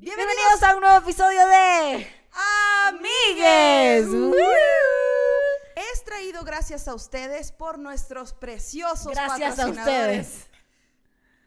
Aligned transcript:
Bienvenidos 0.00 0.62
a 0.62 0.76
un 0.76 0.80
nuevo 0.80 0.98
episodio 0.98 1.44
de 1.44 2.08
Amigues. 2.86 4.06
Uh. 4.06 4.32
Es 5.74 6.04
traído 6.04 6.44
gracias 6.44 6.86
a 6.86 6.94
ustedes 6.94 7.50
por 7.50 7.80
nuestros 7.80 8.32
preciosos 8.32 9.12
Gracias 9.12 9.54
a 9.54 9.66
patrocinadores. 9.66 10.26
ustedes. 10.28 10.46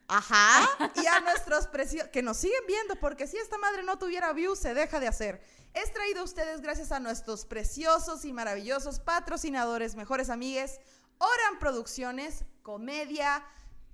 Ajá. 0.09 0.91
Y 0.95 1.07
a 1.07 1.21
nuestros 1.21 1.67
preciosos 1.67 2.09
que 2.09 2.21
nos 2.21 2.35
siguen 2.35 2.61
viendo, 2.67 2.97
porque 2.97 3.25
si 3.25 3.37
esta 3.37 3.57
madre 3.57 3.83
no 3.83 3.97
tuviera 3.97 4.33
views, 4.33 4.59
se 4.59 4.73
deja 4.73 4.99
de 4.99 5.07
hacer. 5.07 5.41
Es 5.73 5.93
traído 5.93 6.19
a 6.19 6.23
ustedes 6.23 6.59
gracias 6.59 6.91
a 6.91 6.99
nuestros 6.99 7.45
preciosos 7.45 8.25
y 8.25 8.33
maravillosos 8.33 8.99
patrocinadores, 8.99 9.95
mejores 9.95 10.29
amigues, 10.29 10.81
Oran 11.19 11.57
Producciones, 11.57 12.43
comedia, 12.63 13.45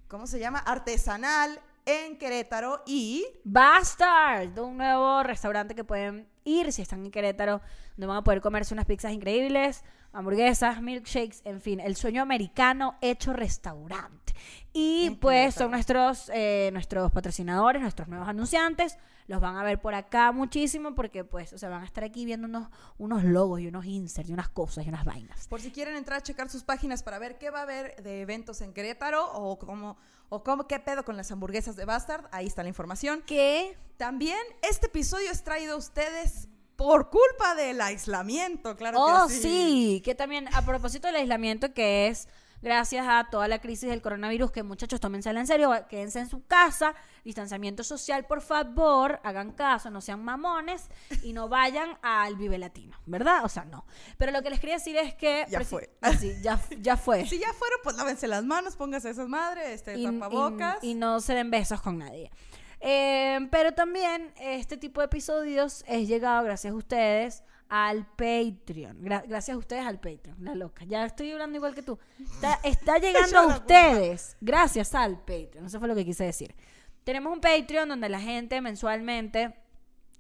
¿cómo 0.08 0.26
se 0.26 0.40
llama? 0.40 0.58
Artesanal 0.58 1.62
en 1.88 2.18
Querétaro 2.18 2.84
y 2.86 3.26
Bastard, 3.46 4.60
un 4.60 4.76
nuevo 4.76 5.24
restaurante 5.24 5.74
que 5.74 5.86
pueden 5.86 6.28
ir 6.44 6.74
si 6.74 6.82
están 6.82 7.06
en 7.06 7.12
Querétaro, 7.12 7.62
donde 7.96 8.08
van 8.08 8.18
a 8.18 8.24
poder 8.26 8.42
comerse 8.42 8.74
unas 8.74 8.86
pizzas 8.86 9.14
increíbles, 9.14 9.86
hamburguesas, 10.14 10.82
milkshakes, 10.82 11.42
en 11.46 11.62
fin, 11.62 11.80
el 11.80 11.96
sueño 11.96 12.22
americano 12.22 12.98
hecho 13.02 13.34
restaurante. 13.34 14.34
Y 14.74 15.12
pues 15.22 15.56
son 15.56 15.72
nuestros, 15.72 16.30
eh, 16.34 16.70
nuestros 16.72 17.12
patrocinadores, 17.12 17.82
nuestros 17.82 18.08
nuevos 18.08 18.28
anunciantes. 18.28 18.98
Los 19.28 19.42
van 19.42 19.58
a 19.58 19.64
ver 19.64 19.82
por 19.82 19.94
acá 19.94 20.32
muchísimo 20.32 20.96
porque 20.96 21.24
pues, 21.24 21.52
o 21.52 21.58
sea, 21.58 21.70
van 21.70 21.82
a 21.82 21.86
estar 21.86 22.04
aquí 22.04 22.26
viendo 22.26 22.48
unos, 22.48 22.70
unos 22.98 23.24
logos 23.24 23.60
y 23.60 23.68
unos 23.68 23.86
inserts 23.86 24.30
y 24.30 24.34
unas 24.34 24.50
cosas 24.50 24.86
y 24.86 24.90
unas 24.90 25.04
vainas. 25.04 25.48
Por 25.48 25.60
si 25.60 25.72
quieren 25.72 25.98
entrar 25.98 26.20
a 26.20 26.24
checar 26.24 26.50
sus 26.50 26.64
páginas 26.64 27.04
para 27.04 27.20
ver 27.20 27.38
qué 27.38 27.50
va 27.50 27.60
a 27.60 27.64
haber 27.64 28.02
de 28.04 28.22
eventos 28.22 28.62
en 28.62 28.74
Querétaro 28.74 29.30
o 29.34 29.60
cómo, 29.60 29.98
o 30.30 30.44
cómo 30.44 30.68
qué 30.68 30.80
pedo 30.80 31.04
con 31.04 31.18
las 31.18 31.32
hamburguesas 31.32 31.76
de 31.76 31.84
Bastard, 31.84 32.26
ahí 32.32 32.48
está 32.48 32.64
la 32.64 32.70
información. 32.70 33.22
¿Qué? 33.26 33.78
También 33.98 34.40
este 34.62 34.86
episodio 34.86 35.30
es 35.32 35.44
traído 35.44 35.74
a 35.74 35.78
ustedes 35.78 36.48
por 36.78 37.10
culpa 37.10 37.56
del 37.56 37.82
aislamiento, 37.82 38.76
claro 38.78 39.00
Oh, 39.02 39.28
que 39.28 39.34
sí. 39.34 39.42
sí. 39.42 40.02
que 40.06 40.16
también 40.16 40.48
a 40.54 40.62
propósito 40.64 41.08
del 41.08 41.18
aislamiento 41.18 41.74
que 41.74 42.08
es 42.08 42.30
gracias 42.62 43.06
a 43.08 43.28
toda 43.30 43.48
la 43.48 43.60
crisis 43.62 43.88
del 43.88 44.02
coronavirus, 44.02 44.52
que 44.52 44.64
muchachos 44.64 45.00
tómensela 45.00 45.40
en 45.40 45.46
serio, 45.46 45.72
quédense 45.90 46.20
en 46.20 46.28
su 46.28 46.44
casa, 46.48 46.96
distanciamiento 47.24 47.84
social, 47.84 48.26
por 48.26 48.42
favor, 48.42 49.20
hagan 49.24 49.52
caso, 49.52 49.92
no 49.92 50.02
sean 50.02 50.24
mamones 50.24 50.90
y 51.22 51.34
no 51.34 51.50
vayan 51.50 52.00
al 52.02 52.36
Vive 52.36 52.58
Latino, 52.58 52.98
¿verdad? 53.06 53.46
O 53.46 53.50
sea, 53.50 53.64
no. 53.66 53.86
Pero 54.18 54.32
lo 54.32 54.42
que 54.42 54.50
les 54.50 54.60
quería 54.60 54.78
decir 54.78 54.98
es 54.98 55.14
que... 55.14 55.46
Ya 55.50 55.64
fue. 55.64 55.92
Ah, 56.02 56.14
sí, 56.14 56.34
ya, 56.42 56.60
ya 56.80 56.98
fue. 56.98 57.26
Si 57.30 57.38
ya 57.38 57.54
fueron, 57.54 57.80
pues 57.84 57.96
lávense 57.96 58.28
las 58.28 58.44
manos, 58.44 58.76
pónganse 58.76 59.12
esas 59.12 59.28
madres, 59.28 59.68
este 59.70 59.96
y, 59.98 60.06
tapabocas. 60.06 60.84
y- 60.84 60.92
y 60.92 60.94
no 60.96 61.20
se 61.20 61.36
den 61.36 61.52
besos 61.52 61.80
con 61.82 62.00
nadie. 62.00 62.32
Eh, 62.80 63.40
pero 63.52 63.74
también 63.74 64.32
este 64.40 64.78
tipo 64.78 65.02
de 65.02 65.06
episodios 65.06 65.84
es 65.88 66.08
llegado 66.08 66.44
gracias 66.44 66.74
a 66.74 66.76
ustedes 66.76 67.44
al 67.70 68.06
Patreon. 68.06 69.02
Gra- 69.02 69.24
gracias 69.28 69.56
a 69.56 69.58
ustedes 69.58 69.86
al 69.86 70.00
Patreon, 70.00 70.38
la 70.40 70.56
loca. 70.56 70.86
Ya 70.86 71.06
estoy 71.06 71.32
hablando 71.32 71.58
igual 71.58 71.74
que 71.76 71.82
tú. 71.82 71.98
Está, 72.24 72.60
está 72.64 72.98
llegando 73.00 73.40
a 73.40 73.48
ustedes 73.48 74.38
gracias 74.42 74.94
al 74.96 75.18
Patreon. 75.20 75.66
Eso 75.66 75.80
fue 75.80 75.88
lo 75.88 75.96
que 75.96 76.06
quise 76.06 76.24
decir. 76.24 76.56
Tenemos 77.04 77.34
un 77.34 77.42
Patreon 77.42 77.90
donde 77.90 78.10
la 78.10 78.20
gente 78.20 78.62
mensualmente 78.62 79.56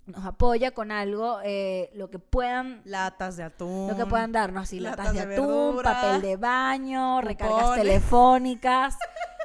nos 0.05 0.25
apoya 0.25 0.71
con 0.71 0.89
algo, 0.91 1.39
eh, 1.43 1.89
lo 1.93 2.09
que 2.09 2.17
puedan 2.17 2.81
Latas 2.85 3.35
de 3.35 3.43
atún. 3.43 3.89
lo 3.89 3.97
que 3.97 4.05
puedan 4.05 4.31
darnos, 4.31 4.63
así 4.63 4.79
latas, 4.79 5.07
latas 5.07 5.13
de, 5.21 5.27
de 5.27 5.33
atún, 5.35 5.47
verdura, 5.47 5.93
papel 5.93 6.21
de 6.21 6.37
baño, 6.37 7.19
recargas 7.21 7.75
telefónicas, 7.75 8.97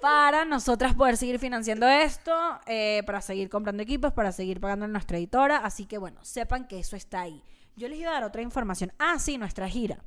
para 0.00 0.44
nosotras 0.44 0.94
poder 0.94 1.16
seguir 1.16 1.38
financiando 1.38 1.86
esto, 1.86 2.32
eh, 2.66 3.02
para 3.06 3.20
seguir 3.20 3.48
comprando 3.48 3.82
equipos, 3.82 4.12
para 4.12 4.32
seguir 4.32 4.60
pagando 4.60 4.84
a 4.84 4.88
nuestra 4.88 5.18
editora. 5.18 5.58
Así 5.58 5.86
que 5.86 5.98
bueno, 5.98 6.24
sepan 6.24 6.66
que 6.66 6.78
eso 6.78 6.96
está 6.96 7.22
ahí. 7.22 7.42
Yo 7.76 7.88
les 7.88 7.98
iba 7.98 8.10
a 8.10 8.14
dar 8.14 8.24
otra 8.24 8.42
información. 8.42 8.92
Ah, 8.98 9.18
sí, 9.18 9.38
nuestra 9.38 9.68
gira. 9.68 9.98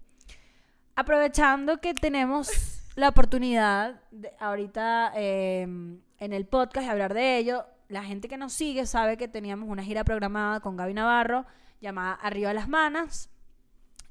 Aprovechando 0.95 1.79
que 1.79 1.93
tenemos 1.93 2.49
la 2.95 3.09
oportunidad 3.09 4.01
de 4.11 4.31
ahorita 4.39 5.13
eh, 5.15 5.61
en 5.63 6.33
el 6.33 6.45
podcast 6.45 6.85
de 6.85 6.91
hablar 6.91 7.13
de 7.13 7.37
ello, 7.37 7.65
la 7.87 8.03
gente 8.03 8.27
que 8.27 8.37
nos 8.37 8.53
sigue 8.53 8.85
sabe 8.85 9.17
que 9.17 9.27
teníamos 9.27 9.69
una 9.69 9.83
gira 9.83 10.03
programada 10.03 10.59
con 10.59 10.77
Gaby 10.77 10.93
Navarro 10.93 11.45
llamada 11.81 12.13
Arriba 12.13 12.53
las 12.53 12.69
Manas, 12.69 13.29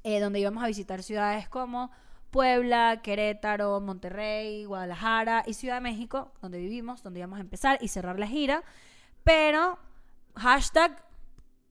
eh, 0.03 0.19
donde 0.19 0.39
íbamos 0.39 0.63
a 0.63 0.67
visitar 0.67 1.01
ciudades 1.03 1.47
como 1.47 1.91
Puebla, 2.31 3.01
Querétaro, 3.03 3.79
Monterrey, 3.81 4.65
Guadalajara 4.65 5.43
y 5.45 5.53
Ciudad 5.53 5.75
de 5.75 5.81
México, 5.81 6.31
donde 6.41 6.59
vivimos, 6.59 7.03
donde 7.03 7.19
íbamos 7.19 7.37
a 7.37 7.41
empezar 7.41 7.77
y 7.81 7.89
cerrar 7.89 8.19
la 8.19 8.27
gira, 8.27 8.63
pero 9.23 9.77
hashtag 10.35 11.03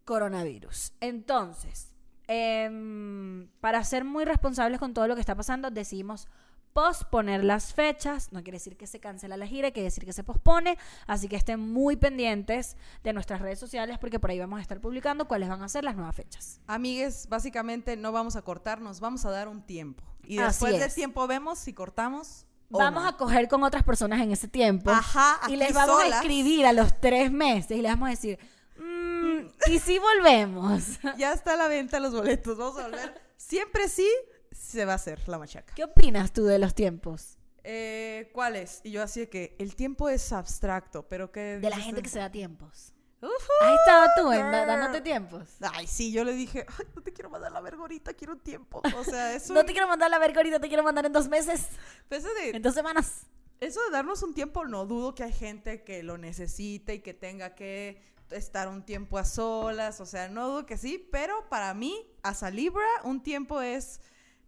coronavirus. 0.04 0.92
Entonces, 1.00 1.92
em, 2.28 3.48
para 3.60 3.82
ser 3.84 4.04
muy 4.04 4.24
responsables 4.24 4.78
con 4.78 4.92
todo 4.92 5.08
lo 5.08 5.14
que 5.14 5.20
está 5.20 5.34
pasando, 5.34 5.70
decidimos 5.70 6.28
posponer 6.72 7.42
las 7.44 7.74
fechas. 7.74 8.32
No 8.32 8.42
quiere 8.42 8.56
decir 8.56 8.76
que 8.76 8.86
se 8.86 9.00
cancela 9.00 9.36
la 9.36 9.46
gira, 9.46 9.70
quiere 9.70 9.84
decir 9.84 10.04
que 10.04 10.12
se 10.12 10.24
pospone. 10.24 10.78
Así 11.06 11.28
que 11.28 11.36
estén 11.36 11.60
muy 11.60 11.96
pendientes 11.96 12.76
de 13.02 13.12
nuestras 13.12 13.40
redes 13.40 13.58
sociales 13.58 13.98
porque 13.98 14.20
por 14.20 14.30
ahí 14.30 14.38
vamos 14.38 14.58
a 14.58 14.62
estar 14.62 14.80
publicando 14.80 15.26
cuáles 15.26 15.48
van 15.48 15.62
a 15.62 15.68
ser 15.68 15.84
las 15.84 15.96
nuevas 15.96 16.14
fechas. 16.14 16.60
Amigues, 16.66 17.28
básicamente 17.28 17.96
no 17.96 18.12
vamos 18.12 18.36
a 18.36 18.42
cortarnos, 18.42 19.00
vamos 19.00 19.24
a 19.24 19.30
dar 19.30 19.48
un 19.48 19.62
tiempo. 19.62 20.09
Y 20.30 20.36
después 20.36 20.74
es. 20.80 20.94
tiempo 20.94 21.26
vemos 21.26 21.58
si 21.58 21.72
cortamos. 21.72 22.46
Vamos 22.68 23.02
no. 23.02 23.08
a 23.08 23.16
coger 23.16 23.48
con 23.48 23.64
otras 23.64 23.82
personas 23.82 24.20
en 24.20 24.30
ese 24.30 24.46
tiempo. 24.46 24.90
Ajá, 24.90 25.40
y 25.48 25.56
les 25.56 25.72
vamos 25.74 26.00
a 26.02 26.06
escribir 26.06 26.66
a 26.66 26.72
los 26.72 27.00
tres 27.00 27.32
meses 27.32 27.72
y 27.76 27.82
les 27.82 27.90
vamos 27.90 28.06
a 28.06 28.10
decir, 28.10 28.38
"Mm, 28.76 29.48
¿y 29.72 29.78
si 29.80 29.98
volvemos? 29.98 30.82
Ya 31.18 31.32
está 31.32 31.54
a 31.54 31.56
la 31.56 31.66
venta 31.66 31.98
los 31.98 32.14
boletos, 32.14 32.56
vamos 32.56 32.78
a 32.78 32.84
volver. 32.84 33.20
Siempre 33.36 33.88
sí 33.88 34.08
se 34.52 34.84
va 34.84 34.92
a 34.92 34.96
hacer 34.96 35.28
la 35.28 35.38
machaca. 35.38 35.74
¿Qué 35.74 35.82
opinas 35.82 36.32
tú 36.32 36.44
de 36.44 36.60
los 36.60 36.74
tiempos? 36.74 37.36
Eh, 37.64 38.30
¿Cuál 38.32 38.54
es? 38.56 38.80
Y 38.84 38.92
yo 38.92 39.02
así 39.02 39.20
de 39.20 39.28
que 39.28 39.56
el 39.58 39.74
tiempo 39.74 40.08
es 40.08 40.32
abstracto, 40.32 41.08
pero 41.08 41.32
que... 41.32 41.58
De 41.58 41.70
la 41.70 41.76
gente 41.76 42.02
que 42.02 42.08
se 42.08 42.20
da 42.20 42.30
tiempos. 42.30 42.94
¿Has 43.22 43.78
estado 43.80 44.06
tú 44.16 44.32
en, 44.32 44.50
dándote 44.50 45.00
tiempos? 45.02 45.48
Ay, 45.72 45.86
sí, 45.86 46.10
yo 46.10 46.24
le 46.24 46.32
dije, 46.32 46.64
Ay, 46.78 46.86
no 46.94 47.02
te 47.02 47.12
quiero 47.12 47.28
mandar 47.28 47.52
la 47.52 47.60
verga 47.60 47.80
ahorita, 47.82 48.14
quiero 48.14 48.32
un 48.34 48.40
tiempo. 48.40 48.80
O 48.96 49.04
sea, 49.04 49.32
eso... 49.34 49.52
No 49.52 49.64
te 49.64 49.72
quiero 49.72 49.88
mandar 49.88 50.10
la 50.10 50.18
verga 50.18 50.38
ahorita, 50.38 50.60
te 50.60 50.68
quiero 50.68 50.82
mandar 50.82 51.04
en 51.06 51.12
dos 51.12 51.28
meses, 51.28 51.68
de, 52.08 52.50
en 52.50 52.62
dos 52.62 52.74
semanas. 52.74 53.26
eso 53.60 53.82
de 53.84 53.90
darnos 53.90 54.22
un 54.22 54.32
tiempo, 54.32 54.64
no 54.64 54.86
dudo 54.86 55.14
que 55.14 55.24
hay 55.24 55.32
gente 55.32 55.84
que 55.84 56.02
lo 56.02 56.16
necesite 56.16 56.94
y 56.94 57.00
que 57.00 57.12
tenga 57.12 57.54
que 57.54 58.02
estar 58.30 58.68
un 58.68 58.84
tiempo 58.84 59.18
a 59.18 59.24
solas. 59.24 60.00
O 60.00 60.06
sea, 60.06 60.28
no 60.28 60.48
dudo 60.48 60.66
que 60.66 60.78
sí, 60.78 61.06
pero 61.12 61.48
para 61.48 61.74
mí, 61.74 62.06
a 62.22 62.50
Libra, 62.50 62.86
un 63.04 63.22
tiempo 63.22 63.60
es 63.60 64.00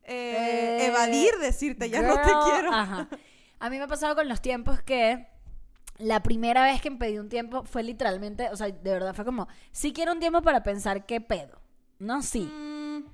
eh, 0.04 0.78
Eh, 0.80 0.86
evadir, 0.86 1.36
decirte, 1.38 1.90
ya 1.90 2.02
no 2.02 2.14
te 2.14 2.50
quiero. 2.50 2.72
Ajá. 2.72 3.08
A 3.60 3.70
mí 3.70 3.78
me 3.78 3.84
ha 3.84 3.88
pasado 3.88 4.16
con 4.16 4.28
los 4.28 4.40
tiempos 4.40 4.82
que 4.82 5.28
la 5.98 6.22
primera 6.22 6.64
vez 6.64 6.80
que 6.80 6.90
me 6.90 6.96
pedí 6.98 7.18
un 7.18 7.28
tiempo 7.28 7.64
fue 7.64 7.82
literalmente, 7.82 8.48
o 8.50 8.56
sea, 8.56 8.68
de 8.68 8.90
verdad 8.92 9.14
fue 9.14 9.24
como, 9.24 9.48
sí 9.72 9.92
quiero 9.92 10.12
un 10.12 10.20
tiempo 10.20 10.42
para 10.42 10.62
pensar 10.62 11.06
qué 11.06 11.20
pedo. 11.20 11.60
No, 11.98 12.22
sí. 12.22 12.40
Mm, 12.42 13.04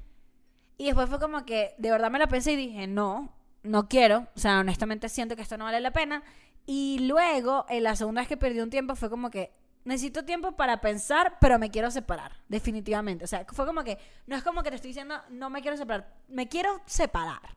Y 0.78 0.86
después 0.86 1.08
fue 1.08 1.18
como 1.18 1.44
que 1.44 1.74
de 1.78 1.90
verdad 1.90 2.10
me 2.10 2.18
la 2.18 2.28
pensé 2.28 2.52
y 2.52 2.56
dije, 2.56 2.86
no, 2.86 3.32
no 3.62 3.88
quiero. 3.88 4.28
O 4.36 4.38
sea, 4.38 4.60
honestamente 4.60 5.08
siento 5.08 5.36
que 5.36 5.42
esto 5.42 5.56
no 5.58 5.64
vale 5.64 5.80
la 5.80 5.92
pena. 5.92 6.22
Y 6.66 7.00
luego, 7.00 7.66
en 7.68 7.82
la 7.84 7.96
segunda 7.96 8.20
vez 8.20 8.28
que 8.28 8.36
perdí 8.36 8.60
un 8.60 8.70
tiempo, 8.70 8.94
fue 8.94 9.10
como 9.10 9.30
que 9.30 9.50
necesito 9.84 10.24
tiempo 10.24 10.52
para 10.52 10.80
pensar, 10.80 11.38
pero 11.40 11.58
me 11.58 11.70
quiero 11.70 11.90
separar, 11.90 12.32
definitivamente. 12.48 13.24
O 13.24 13.28
sea, 13.28 13.44
fue 13.52 13.66
como 13.66 13.84
que, 13.84 13.98
no 14.26 14.36
es 14.36 14.42
como 14.44 14.62
que 14.62 14.70
te 14.70 14.76
estoy 14.76 14.90
diciendo, 14.90 15.16
no 15.30 15.50
me 15.50 15.62
quiero 15.62 15.76
separar, 15.76 16.14
me 16.28 16.48
quiero 16.48 16.80
separar. 16.86 17.56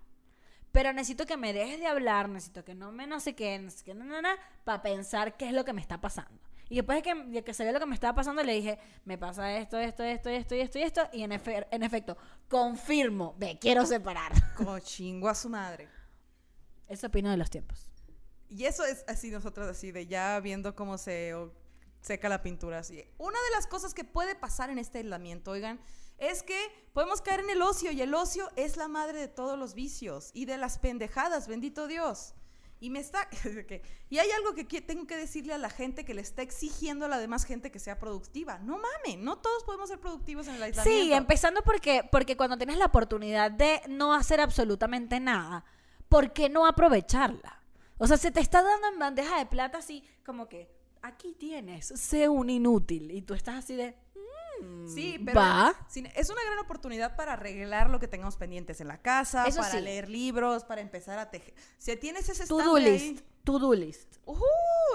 Pero 0.71 0.93
necesito 0.93 1.25
que 1.25 1.35
me 1.37 1.51
dejes 1.53 1.79
de 1.79 1.87
hablar, 1.87 2.29
necesito 2.29 2.63
que 2.63 2.75
no 2.75 2.91
me 2.91 3.05
no 3.07 3.19
sé 3.19 3.35
qué, 3.35 3.59
no 3.59 3.69
sé 3.71 3.83
qué, 3.83 3.93
no, 3.93 4.05
no, 4.05 4.21
no, 4.21 4.29
para 4.63 4.81
pensar 4.81 5.35
qué 5.35 5.47
es 5.47 5.53
lo 5.53 5.65
que 5.65 5.73
me 5.73 5.81
está 5.81 5.99
pasando. 5.99 6.39
Y 6.69 6.75
después 6.75 6.97
de 6.97 7.01
que, 7.01 7.13
de 7.13 7.43
que 7.43 7.53
sabía 7.53 7.73
lo 7.73 7.81
que 7.81 7.85
me 7.85 7.95
estaba 7.95 8.15
pasando, 8.15 8.41
le 8.43 8.53
dije, 8.53 8.79
me 9.03 9.17
pasa 9.17 9.57
esto, 9.57 9.77
esto, 9.77 10.03
esto, 10.03 10.29
esto, 10.29 10.55
y 10.55 10.61
esto, 10.61 10.79
y 10.79 10.81
esto. 10.83 11.01
Y 11.11 11.23
en, 11.23 11.31
efe- 11.31 11.67
en 11.69 11.83
efecto, 11.83 12.17
confirmo, 12.47 13.35
me 13.37 13.59
quiero 13.59 13.85
separar. 13.85 14.31
como 14.55 14.79
chingo 14.79 15.27
a 15.27 15.35
su 15.35 15.49
madre. 15.49 15.89
Eso 16.87 17.07
opino 17.07 17.29
de 17.29 17.35
los 17.35 17.49
tiempos. 17.49 17.91
Y 18.49 18.63
eso 18.65 18.85
es 18.85 19.03
así 19.09 19.31
nosotros 19.31 19.67
así 19.67 19.91
de 19.91 20.07
ya 20.07 20.39
viendo 20.39 20.73
cómo 20.75 20.97
se 20.97 21.33
o- 21.33 21.51
seca 21.99 22.29
la 22.29 22.41
pintura 22.41 22.79
así. 22.79 23.03
Una 23.17 23.37
de 23.37 23.51
las 23.55 23.67
cosas 23.67 23.93
que 23.93 24.05
puede 24.05 24.35
pasar 24.35 24.69
en 24.69 24.77
este 24.77 24.99
aislamiento, 24.99 25.51
oigan, 25.51 25.79
es 26.21 26.43
que 26.43 26.57
podemos 26.93 27.21
caer 27.21 27.41
en 27.41 27.49
el 27.49 27.61
ocio 27.61 27.91
y 27.91 28.01
el 28.01 28.13
ocio 28.13 28.49
es 28.55 28.77
la 28.77 28.87
madre 28.87 29.19
de 29.19 29.27
todos 29.27 29.57
los 29.57 29.73
vicios 29.73 30.29
y 30.33 30.45
de 30.45 30.57
las 30.57 30.77
pendejadas, 30.77 31.47
bendito 31.47 31.87
Dios. 31.87 32.35
Y 32.79 32.89
me 32.91 32.99
está 32.99 33.27
y 34.09 34.19
hay 34.19 34.31
algo 34.31 34.53
que 34.53 34.81
tengo 34.81 35.05
que 35.07 35.17
decirle 35.17 35.53
a 35.53 35.57
la 35.57 35.69
gente 35.69 36.05
que 36.05 36.13
le 36.13 36.21
está 36.21 36.43
exigiendo 36.43 37.05
a 37.05 37.09
la 37.09 37.19
demás 37.19 37.43
gente 37.43 37.71
que 37.71 37.79
sea 37.79 37.99
productiva. 37.99 38.59
No 38.59 38.77
mames, 38.77 39.19
no 39.19 39.39
todos 39.39 39.63
podemos 39.63 39.89
ser 39.89 39.99
productivos 39.99 40.47
en 40.47 40.55
el 40.55 40.63
aislamiento. 40.63 41.05
Sí, 41.05 41.11
empezando 41.11 41.61
porque, 41.63 42.07
porque 42.11 42.37
cuando 42.37 42.57
tienes 42.57 42.77
la 42.77 42.85
oportunidad 42.85 43.51
de 43.51 43.81
no 43.89 44.13
hacer 44.13 44.39
absolutamente 44.39 45.19
nada, 45.19 45.65
¿por 46.07 46.33
qué 46.33 46.49
no 46.49 46.67
aprovecharla? 46.67 47.63
O 47.97 48.05
sea, 48.05 48.17
se 48.17 48.31
te 48.31 48.39
está 48.39 48.61
dando 48.61 48.87
en 48.87 48.99
bandeja 48.99 49.39
de 49.39 49.47
plata 49.47 49.79
así 49.79 50.03
como 50.23 50.47
que 50.47 50.69
aquí 51.01 51.33
tienes, 51.33 51.87
sé 51.87 52.29
un 52.29 52.49
inútil. 52.49 53.11
Y 53.11 53.23
tú 53.23 53.33
estás 53.33 53.55
así 53.55 53.75
de... 53.75 53.95
"Mm, 54.59 54.87
Sí, 54.87 55.19
pero 55.23 55.39
Va. 55.39 55.73
es 56.15 56.29
una 56.29 56.43
gran 56.43 56.59
oportunidad 56.59 57.15
para 57.15 57.33
arreglar 57.33 57.89
lo 57.89 57.99
que 57.99 58.07
tengamos 58.07 58.35
pendientes 58.35 58.81
en 58.81 58.87
la 58.87 59.01
casa, 59.01 59.45
Eso 59.45 59.59
para 59.61 59.71
sí. 59.75 59.81
leer 59.81 60.09
libros, 60.09 60.63
para 60.65 60.81
empezar 60.81 61.17
a 61.19 61.29
tejer. 61.31 61.53
Si 61.77 61.95
tienes 61.97 62.27
ese 62.29 62.43
estante 62.43 62.63
ahí, 62.89 62.99
list. 63.13 63.25
To-do 63.43 63.73
list. 63.73 64.17
ujú, 64.25 64.43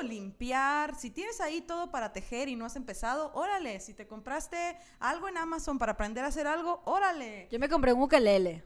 limpiar. 0.03 0.95
Si 0.97 1.11
tienes 1.11 1.41
ahí 1.41 1.61
todo 1.63 1.91
para 1.91 2.13
tejer 2.13 2.49
y 2.49 2.57
no 2.57 2.65
has 2.67 2.77
empezado, 2.77 3.33
órale. 3.35 3.81
Si 3.81 3.95
te 3.95 4.07
compraste 4.07 4.77
algo 5.01 5.29
en 5.29 5.37
Amazon 5.39 5.79
para 5.79 5.93
aprender 5.93 6.25
a 6.25 6.29
hacer 6.29 6.47
algo, 6.47 6.83
órale. 6.85 7.49
Yo 7.51 7.59
me 7.59 7.69
compré 7.69 7.93
un 7.93 8.03
ukelele. 8.03 8.63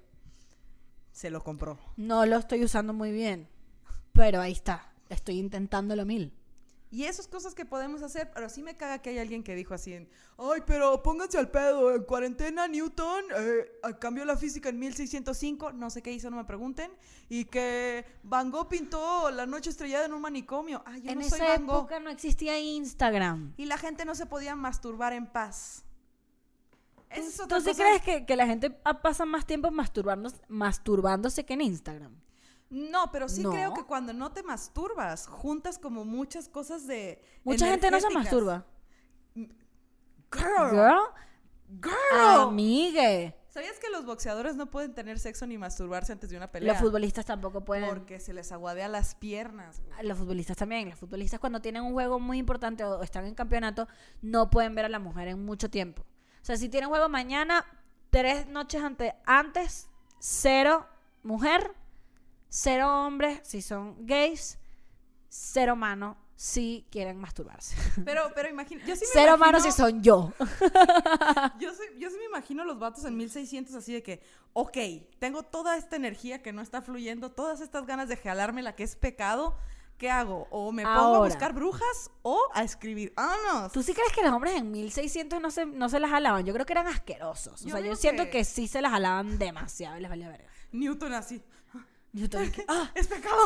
Se 1.13 1.31
lo 1.31 1.43
compró. 1.43 1.79
No 1.97 2.27
lo 2.27 2.37
estoy 2.37 2.63
usando 2.65 2.93
muy 2.93 3.11
bien. 3.13 3.49
Pero 4.13 4.41
ahí 4.41 4.53
está. 4.53 4.93
Estoy 5.09 5.39
intentándolo 5.39 6.05
mil. 6.05 6.33
Y 6.93 7.05
esas 7.05 7.29
cosas 7.29 7.55
que 7.55 7.65
podemos 7.65 8.03
hacer, 8.03 8.33
pero 8.35 8.49
sí 8.49 8.65
me 8.65 8.77
caga 8.77 9.01
que 9.01 9.11
hay 9.11 9.19
alguien 9.19 9.45
que 9.45 9.55
dijo 9.55 9.75
así, 9.75 9.95
en, 9.95 10.09
ay, 10.39 10.63
pero 10.67 11.03
pónganse 11.05 11.39
al 11.39 11.49
pedo, 11.49 11.95
en 11.95 12.03
cuarentena 12.03 12.67
Newton 12.67 13.25
eh, 13.37 13.71
cambió 14.01 14.25
la 14.25 14.37
física 14.37 14.71
en 14.71 14.79
1605, 14.81 15.71
no 15.73 15.89
sé 15.89 16.03
qué 16.03 16.11
hizo, 16.13 16.31
no 16.31 16.37
me 16.37 16.45
pregunten, 16.45 16.91
y 17.29 17.45
que 17.45 18.05
Van 18.25 18.51
Gogh 18.51 18.69
pintó 18.69 19.31
la 19.31 19.47
noche 19.47 19.71
estrellada 19.71 20.07
en 20.07 20.15
un 20.15 20.21
manicomio. 20.21 20.83
Ay, 20.85 21.03
yo 21.03 21.13
en 21.13 21.21
no 21.21 21.29
soy 21.29 21.39
esa 21.39 21.49
Van 21.51 21.67
Gogh. 21.67 21.77
época 21.79 22.01
no 22.01 22.11
existía 22.11 22.59
Instagram. 22.59 23.55
Y 23.57 23.67
la 23.67 23.79
gente 23.79 24.05
no 24.05 24.17
se 24.17 24.27
podía 24.27 24.57
masturbar 24.57 25.13
en 25.13 25.29
paz. 25.29 25.85
¿Tú 27.15 27.21
sí 27.23 27.39
cosa- 27.49 27.73
crees 27.75 28.03
que, 28.03 28.27
que 28.27 28.35
la 28.37 28.47
gente 28.47 28.71
pa- 28.71 29.01
pasa 29.03 29.25
más 29.25 29.47
tiempo 29.47 29.71
masturbándose, 29.71 30.37
masturbándose 30.49 31.45
que 31.45 31.55
en 31.55 31.61
Instagram? 31.61 32.15
No, 32.71 33.11
pero 33.11 33.29
sí 33.29 33.43
No. 33.43 33.51
creo 33.51 33.75
que 33.75 33.85
cuando 33.85 34.13
no 34.13 34.33
te 34.33 34.43
masturbas, 34.43 35.27
juntas 35.27 35.79
como 35.79 36.05
muchas 36.05 36.49
cosas 36.49 36.87
de... 36.87 37.21
Mucha 37.45 37.67
gente 37.67 37.91
no 37.91 38.01
se 38.01 38.11
masturba. 38.11 38.65
Girl. 39.35 39.51
Girl, 40.31 41.01
Girl. 41.83 42.41
amigue. 42.49 43.37
¿Sabías 43.49 43.81
que 43.81 43.91
los 43.91 44.07
boxeadores 44.07 44.55
no 44.55 44.71
pueden 44.71 44.95
tener 44.95 45.19
sexo 45.19 45.45
ni 45.47 45.59
masturbarse 45.59 46.13
antes 46.13 46.31
de 46.31 46.37
una 46.37 46.53
pelea? 46.53 46.73
Los 46.73 46.81
futbolistas 46.81 47.27
tampoco 47.27 47.65
pueden. 47.65 47.89
Porque 47.89 48.21
se 48.21 48.33
les 48.33 48.53
aguadea 48.53 48.87
las 48.87 49.17
piernas. 49.17 49.81
güey. 49.81 50.07
Los 50.07 50.19
futbolistas 50.19 50.57
también. 50.57 50.89
Los 50.89 50.99
futbolistas 51.01 51.41
cuando 51.41 51.61
tienen 51.61 51.83
un 51.83 51.93
juego 51.93 52.21
muy 52.21 52.39
importante 52.39 52.85
o 52.85 53.03
están 53.03 53.27
en 53.27 53.35
campeonato 53.35 53.89
no 54.23 54.51
pueden 54.51 54.77
ver 54.77 54.85
a 54.85 54.89
la 54.89 55.01
mujer 55.01 55.27
en 55.29 55.45
mucho 55.45 55.69
tiempo. 55.69 56.03
O 56.03 56.45
sea, 56.45 56.57
si 56.57 56.69
tienen 56.69 56.89
juego 56.91 57.09
mañana, 57.09 57.67
tres 58.11 58.47
noches 58.47 58.83
ante- 58.85 59.17
antes, 59.27 59.91
cero 60.21 60.87
mujer, 61.25 61.73
cero 62.51 63.07
hombres 63.07 63.41
si 63.45 63.63
son 63.63 64.05
gays, 64.07 64.59
cero 65.29 65.77
mano 65.77 66.19
si 66.37 66.87
quieren 66.91 67.19
masturbarse. 67.19 67.77
Pero, 68.05 68.33
pero 68.35 68.49
imagina, 68.49 68.83
yo 68.87 68.97
sí 68.97 69.03
me 69.03 69.11
Cero 69.13 69.35
imagino, 69.37 69.47
manos 69.47 69.63
si 69.63 69.73
son 69.73 70.03
yo. 70.03 70.33
Yo 71.61 71.71
sí, 71.75 71.83
yo 71.99 72.09
sí 72.09 72.17
me 72.19 72.25
imagino 72.25 72.65
los 72.65 72.79
vatos 72.79 73.05
en 73.05 73.15
1600 73.17 73.75
así 73.75 73.93
de 73.93 74.03
que, 74.03 74.23
ok, 74.55 74.77
tengo 75.19 75.43
toda 75.43 75.77
esta 75.77 75.97
energía 75.97 76.43
que 76.43 76.53
no 76.55 76.63
está 76.63 76.81
fluyendo, 76.81 77.31
todas 77.31 77.61
estas 77.61 77.85
ganas 77.87 78.09
de 78.09 78.17
jalarme 78.17 78.63
la 78.63 78.75
que 78.75 78.85
es 78.85 78.97
pecado, 78.97 79.55
¿qué 79.99 80.11
hago? 80.11 80.49
O 80.51 80.73
me 80.73 80.83
pongo 80.85 80.97
a 80.99 81.03
Ahora. 81.05 81.29
buscar 81.29 81.53
brujas 81.53 82.11
o 82.23 82.41
a 82.55 82.63
escribir. 82.65 83.13
¡Vámonos! 83.15 83.71
¿Tú 83.73 83.83
sí 83.83 83.93
crees 83.93 84.13
que 84.15 84.23
los 84.23 84.33
hombres 84.33 84.55
en 84.55 84.71
1600 84.71 85.43
no 85.43 85.51
se, 85.51 85.67
no 85.67 85.91
se 85.91 86.01
las 86.01 86.11
jalaban? 86.11 86.47
Yo 86.47 86.55
creo 86.55 86.65
que 86.65 86.73
eran 86.73 86.87
asquerosos. 86.87 87.61
O 87.61 87.65
Yo 87.69 87.77
sea, 87.77 87.81
yo 87.85 87.95
siento 87.97 88.25
que- 88.25 88.31
que... 88.31 88.45
sí 88.45 88.67
se 88.67 88.81
las 88.81 88.93
jalaban 88.93 89.39
demasiado 89.39 89.99
y 89.99 90.01
les 90.01 90.09
valía 90.09 90.31
verga. 90.31 90.49
Newton 90.73 91.13
así. 91.13 91.43
Yo 92.13 92.29
también 92.29 92.53
que, 92.53 92.65
ah, 92.69 92.91
¡Es 92.95 93.07
pecado! 93.07 93.45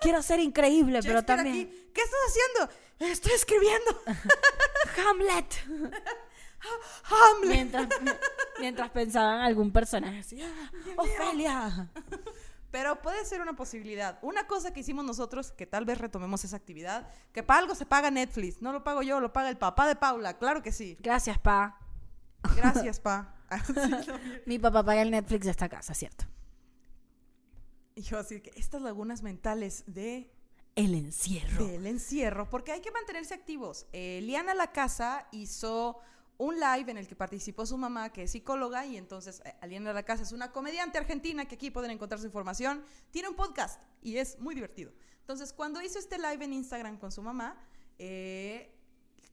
quiero 0.00 0.22
ser 0.22 0.40
increíble, 0.40 1.00
pero 1.04 1.22
también... 1.24 1.66
aquí, 1.66 1.90
¿Qué 1.94 2.00
estás 2.02 2.20
haciendo? 2.28 2.72
Estoy 3.12 3.32
escribiendo. 3.32 4.02
Hamlet. 5.08 5.54
Hamlet. 7.04 7.48
mientras, 7.50 7.88
mientras 8.58 8.90
pensaban 8.90 9.36
en 9.36 9.42
algún 9.42 9.70
personaje 9.70 10.18
así. 10.20 10.40
"Ah, 10.42 10.70
Ofelia. 10.96 11.88
Pero 12.70 13.00
puede 13.00 13.24
ser 13.24 13.40
una 13.40 13.54
posibilidad. 13.54 14.18
Una 14.22 14.46
cosa 14.46 14.72
que 14.72 14.80
hicimos 14.80 15.04
nosotros, 15.04 15.52
que 15.52 15.66
tal 15.66 15.84
vez 15.84 15.98
retomemos 15.98 16.44
esa 16.44 16.56
actividad, 16.56 17.08
que 17.32 17.42
para 17.42 17.60
algo 17.60 17.74
se 17.74 17.86
paga 17.86 18.10
Netflix. 18.10 18.60
No 18.60 18.72
lo 18.72 18.82
pago 18.82 19.02
yo, 19.02 19.20
lo 19.20 19.32
paga 19.32 19.48
el 19.50 19.56
papá 19.56 19.86
de 19.86 19.96
Paula. 19.96 20.38
Claro 20.38 20.62
que 20.62 20.72
sí. 20.72 20.96
Gracias, 21.00 21.38
pa. 21.38 21.78
Gracias, 22.56 22.98
pa. 23.00 23.34
Ah. 23.50 23.62
Mi 24.46 24.58
papá 24.58 24.82
paga 24.82 25.02
el 25.02 25.10
Netflix 25.10 25.44
de 25.44 25.50
esta 25.52 25.68
casa, 25.68 25.94
¿cierto? 25.94 26.24
Y 27.96 28.02
yo 28.02 28.18
así 28.18 28.40
que 28.40 28.52
estas 28.56 28.82
lagunas 28.82 29.22
mentales 29.22 29.82
de 29.86 30.30
El 30.76 30.94
encierro. 30.94 31.66
del 31.66 31.86
encierro, 31.86 32.48
porque 32.48 32.70
hay 32.72 32.80
que 32.82 32.90
mantenerse 32.92 33.34
activos. 33.34 33.86
Eh, 33.92 34.20
Liana 34.22 34.54
La 34.54 34.70
Casa 34.70 35.26
hizo 35.32 35.98
un 36.38 36.56
live 36.56 36.90
en 36.90 36.98
el 36.98 37.08
que 37.08 37.16
participó 37.16 37.64
su 37.64 37.78
mamá, 37.78 38.12
que 38.12 38.24
es 38.24 38.32
psicóloga, 38.32 38.84
y 38.84 38.98
entonces 38.98 39.42
eh, 39.46 39.66
Liana 39.66 39.94
La 39.94 40.02
Casa 40.02 40.22
es 40.22 40.32
una 40.32 40.52
comediante 40.52 40.98
argentina 40.98 41.46
que 41.46 41.54
aquí 41.54 41.70
pueden 41.70 41.90
encontrar 41.90 42.20
su 42.20 42.26
información. 42.26 42.84
Tiene 43.10 43.30
un 43.30 43.34
podcast 43.34 43.80
y 44.02 44.18
es 44.18 44.38
muy 44.38 44.54
divertido. 44.54 44.92
Entonces, 45.20 45.52
cuando 45.54 45.80
hizo 45.80 45.98
este 45.98 46.18
live 46.18 46.44
en 46.44 46.52
Instagram 46.52 46.98
con 46.98 47.10
su 47.10 47.22
mamá, 47.22 47.58
eh, 47.98 48.75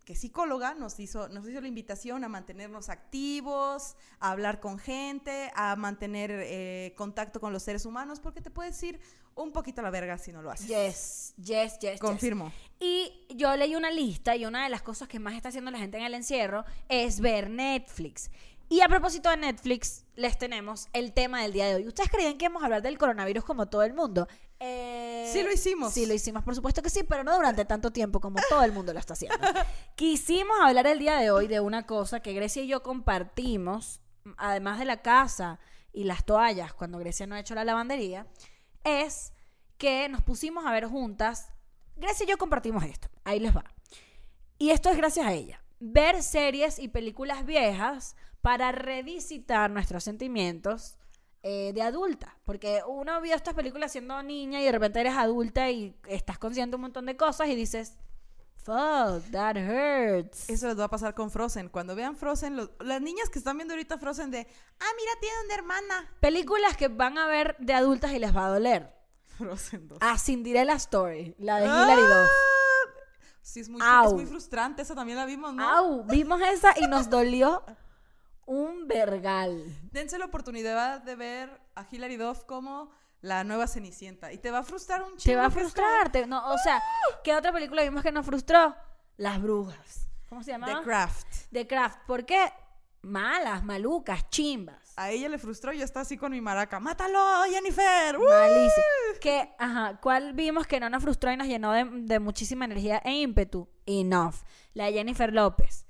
que 0.06 0.16
psicóloga, 0.16 0.74
nos 0.74 1.00
hizo, 1.00 1.30
nos 1.30 1.48
hizo 1.48 1.62
la 1.62 1.68
invitación 1.68 2.24
a 2.24 2.30
mantenernos 2.30 2.90
activos, 2.90 3.96
a 4.20 4.32
hablar 4.32 4.60
con 4.60 4.78
gente, 4.78 5.52
a 5.56 5.76
mantener 5.76 6.32
eh, 6.32 6.94
contacto 6.98 7.40
con 7.40 7.54
los 7.54 7.64
seres 7.64 7.86
humanos, 7.86 8.20
porque 8.20 8.42
te 8.42 8.50
puedes 8.50 8.82
ir 8.84 9.00
un 9.36 9.52
poquito 9.52 9.82
a 9.82 9.84
la 9.84 9.90
verga 9.90 10.18
si 10.18 10.32
no 10.32 10.42
lo 10.42 10.52
haces. 10.52 10.68
Yes, 10.68 11.34
yes, 11.38 11.80
yes, 11.80 11.80
yes. 11.80 12.00
Confirmo. 12.00 12.52
Y 12.80 13.26
yo 13.30 13.56
leí 13.56 13.76
una 13.76 13.92
lista 13.92 14.36
y 14.36 14.46
una 14.46 14.64
de 14.64 14.70
las 14.70 14.82
cosas 14.82 15.08
que 15.08 15.20
más 15.20 15.34
está 15.34 15.50
haciendo 15.50 15.72
la 15.72 15.80
gente 15.80 15.98
en 15.98 16.04
el 16.04 16.14
encierro 16.14 16.66
es 16.90 17.20
ver 17.20 17.50
Netflix. 17.50 18.30
Y 18.70 18.82
a 18.82 18.88
propósito 18.88 19.30
de 19.30 19.38
Netflix, 19.38 20.06
les 20.16 20.38
tenemos 20.38 20.88
el 20.94 21.14
tema 21.14 21.42
del 21.42 21.54
día 21.54 21.68
de 21.68 21.76
hoy. 21.76 21.88
¿Ustedes 21.88 22.10
creían 22.10 22.38
que 22.38 22.46
íbamos 22.46 22.64
a 22.64 22.66
hablar 22.66 22.82
del 22.82 22.98
coronavirus 22.98 23.44
como 23.44 23.68
todo 23.68 23.84
el 23.84 23.94
mundo? 23.94 24.28
Eh, 24.60 24.93
Sí 25.32 25.44
lo 25.44 25.52
hicimos. 25.52 25.94
Sí 25.94 26.06
lo 26.06 26.14
hicimos, 26.14 26.44
por 26.44 26.56
supuesto 26.56 26.82
que 26.82 26.90
sí, 26.90 27.04
pero 27.04 27.24
no 27.24 27.36
durante 27.36 27.66
tanto 27.66 27.92
tiempo 27.92 28.20
como 28.20 28.40
todo 28.50 28.64
el 28.64 28.72
mundo 28.72 28.94
lo 28.94 29.00
está 29.00 29.14
haciendo. 29.14 29.38
Quisimos 29.96 30.58
hablar 30.62 30.88
el 30.88 31.00
día 31.00 31.18
de 31.18 31.32
hoy 31.32 31.48
de 31.48 31.60
una 31.60 31.86
cosa 31.86 32.22
que 32.22 32.34
Grecia 32.34 32.64
y 32.64 32.68
yo 32.68 32.84
compartimos, 32.84 34.02
además 34.38 34.80
de 34.80 34.86
la 34.86 35.02
casa 35.02 35.60
y 35.92 36.06
las 36.06 36.26
toallas, 36.26 36.74
cuando 36.74 36.98
Grecia 36.98 37.28
no 37.28 37.36
ha 37.36 37.40
hecho 37.40 37.56
la 37.56 37.66
lavandería, 37.66 38.28
es 38.84 39.34
que 39.78 40.10
nos 40.10 40.22
pusimos 40.24 40.66
a 40.66 40.72
ver 40.72 40.88
juntas. 40.88 41.50
Grecia 41.96 42.26
y 42.26 42.30
yo 42.30 42.38
compartimos 42.38 42.84
esto. 42.84 43.10
Ahí 43.24 43.40
les 43.40 43.56
va. 43.56 43.64
Y 44.58 44.72
esto 44.72 44.90
es 44.90 44.98
gracias 44.98 45.26
a 45.26 45.34
ella. 45.34 45.62
Ver 45.80 46.24
series 46.24 46.80
y 46.80 46.88
películas 46.88 47.46
viejas 47.46 48.16
para 48.42 48.72
revisitar 48.72 49.70
nuestros 49.70 50.04
sentimientos 50.04 50.98
eh, 51.44 51.72
de 51.74 51.82
adulta. 51.82 52.38
Porque 52.46 52.82
uno 52.88 53.20
vio 53.22 53.36
estas 53.36 53.54
películas 53.54 53.92
siendo 53.92 54.22
niña 54.24 54.62
y 54.62 54.66
de 54.66 54.72
repente 54.72 55.00
eres 55.02 55.16
adulta 55.16 55.70
y 55.70 55.96
estás 56.08 56.40
consciente 56.40 56.72
de 56.72 56.76
un 56.78 56.82
montón 56.84 57.06
de 57.06 57.16
cosas 57.18 57.48
y 57.50 57.56
dices, 57.56 57.94
fuck, 58.56 59.24
that 59.32 59.58
hurts. 59.58 60.50
Eso 60.50 60.68
les 60.68 60.80
va 60.80 60.86
a 60.86 60.90
pasar 60.90 61.14
con 61.14 61.30
Frozen. 61.30 61.70
Cuando 61.70 61.96
vean 61.96 62.16
Frozen, 62.16 62.56
los- 62.56 62.72
las 62.80 63.02
niñas 63.02 63.30
que 63.30 63.40
están 63.40 63.58
viendo 63.58 63.74
ahorita 63.74 63.98
Frozen 63.98 64.32
de, 64.32 64.40
ah, 64.80 64.86
mira, 64.98 65.12
tiene 65.20 65.36
una 65.46 65.54
hermana. 65.56 66.10
Películas 66.22 66.78
que 66.78 66.88
van 66.88 67.18
a 67.18 67.28
ver 67.28 67.56
de 67.60 67.74
adultas 67.74 68.12
y 68.14 68.20
les 68.20 68.36
va 68.36 68.46
a 68.46 68.50
doler. 68.50 68.94
Frozen 69.38 69.88
2. 69.90 69.98
A 70.02 70.18
Cinderella 70.18 70.74
Story, 70.76 71.36
la 71.40 71.60
de 71.60 71.66
Hilary 71.66 72.02
Duff. 72.02 72.30
Sí, 73.42 73.60
es 73.60 73.68
muy, 73.68 73.82
es 73.82 74.14
muy 74.14 74.26
frustrante. 74.26 74.82
Esa 74.82 74.96
también 74.96 75.18
la 75.18 75.26
vimos, 75.26 75.54
¿no? 75.54 75.68
Au, 75.70 76.04
vimos 76.06 76.40
esa 76.42 76.74
y 76.80 76.88
nos 76.88 77.10
dolió 77.10 77.62
un 78.46 78.88
vergal. 78.88 79.64
Dense 79.92 80.18
la 80.18 80.26
oportunidad 80.26 81.02
de 81.02 81.16
ver 81.16 81.62
a 81.76 81.86
Hilary 81.90 82.18
Duff 82.18 82.44
como 82.46 82.92
la 83.22 83.44
nueva 83.44 83.68
Cenicienta. 83.68 84.32
Y 84.34 84.38
te 84.38 84.52
va 84.52 84.60
a 84.60 84.64
frustrar 84.64 85.02
un 85.04 85.16
chingo. 85.18 85.24
Te 85.24 85.36
va 85.36 85.46
a 85.46 85.50
que 85.50 85.56
es 85.56 85.62
frustrar. 85.62 86.12
te- 86.12 86.28
no, 86.28 86.46
o 86.54 86.58
sea, 86.58 86.82
¿qué 87.24 87.36
otra 87.36 87.52
película 87.54 87.84
vimos 87.84 88.04
que 88.04 88.12
nos 88.12 88.26
frustró? 88.26 88.76
Las 89.18 89.42
brujas. 89.42 90.08
¿Cómo 90.30 90.44
se 90.44 90.52
como 90.54 90.66
llama? 90.66 90.80
The 90.80 90.84
Craft. 90.86 91.28
The 91.52 91.68
Craft. 91.68 92.00
¿Por 92.08 92.26
qué? 92.26 92.52
Malas, 93.02 93.64
malucas, 93.64 94.30
chimbas. 94.30 94.94
A 94.96 95.10
ella 95.12 95.28
le 95.28 95.38
frustró 95.38 95.74
y 95.74 95.82
estaba 95.82 96.02
así 96.04 96.18
con 96.18 96.32
mi 96.32 96.40
maraca. 96.40 96.80
¡Mátalo, 96.80 97.44
Jennifer! 97.50 98.18
¡Uh! 98.18 98.24
Malísimo. 98.24 99.20
Que, 99.20 99.54
ajá, 99.58 100.00
¿cuál 100.02 100.34
vimos 100.34 100.68
que 100.68 100.80
no 100.80 100.90
nos 100.90 101.02
frustró 101.04 101.32
y 101.32 101.38
nos 101.38 101.48
llenó 101.48 101.72
de, 101.74 101.84
de 101.86 102.20
muchísima 102.20 102.66
energía 102.66 103.02
e 103.04 103.12
ímpetu? 103.14 103.68
Enough. 103.86 104.36
La 104.74 104.86
de 104.86 104.94
Jennifer 104.94 105.34
López. 105.34 105.86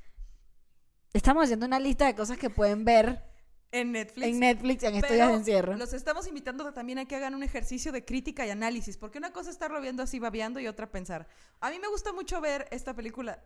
Estamos 1.14 1.44
haciendo 1.44 1.68
una 1.68 1.80
lista 1.80 2.08
de 2.08 2.16
cosas 2.16 2.40
que 2.40 2.50
pueden 2.50 2.86
ver 2.86 3.24
En 3.72 3.92
Netflix. 3.92 4.28
en 4.28 4.40
Netflix 4.40 4.84
en 4.84 4.96
estos 4.96 5.12
días 5.12 5.28
de 5.28 5.36
encierro. 5.36 5.76
Los 5.78 5.94
estamos 5.94 6.28
invitando 6.28 6.74
también 6.74 6.98
a 6.98 7.06
que 7.06 7.16
hagan 7.16 7.36
un 7.36 7.44
ejercicio 7.44 7.92
de 7.92 8.04
crítica 8.04 8.48
y 8.48 8.50
análisis, 8.50 8.98
porque 8.98 9.20
una 9.20 9.32
cosa 9.32 9.52
es 9.52 9.56
estarlo 9.56 9.80
viendo 9.80 10.02
así 10.02 10.18
babeando 10.18 10.60
y 10.60 10.68
otra 10.68 10.90
pensar. 10.90 11.28
A 11.60 11.70
mí 11.70 11.78
me 11.78 11.88
gusta 11.88 12.14
mucho 12.14 12.42
ver 12.42 12.68
esta 12.72 12.96
película 12.96 13.44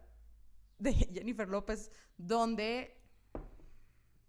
de 0.79 0.93
Jennifer 1.13 1.49
López 1.49 1.91
donde 2.17 2.95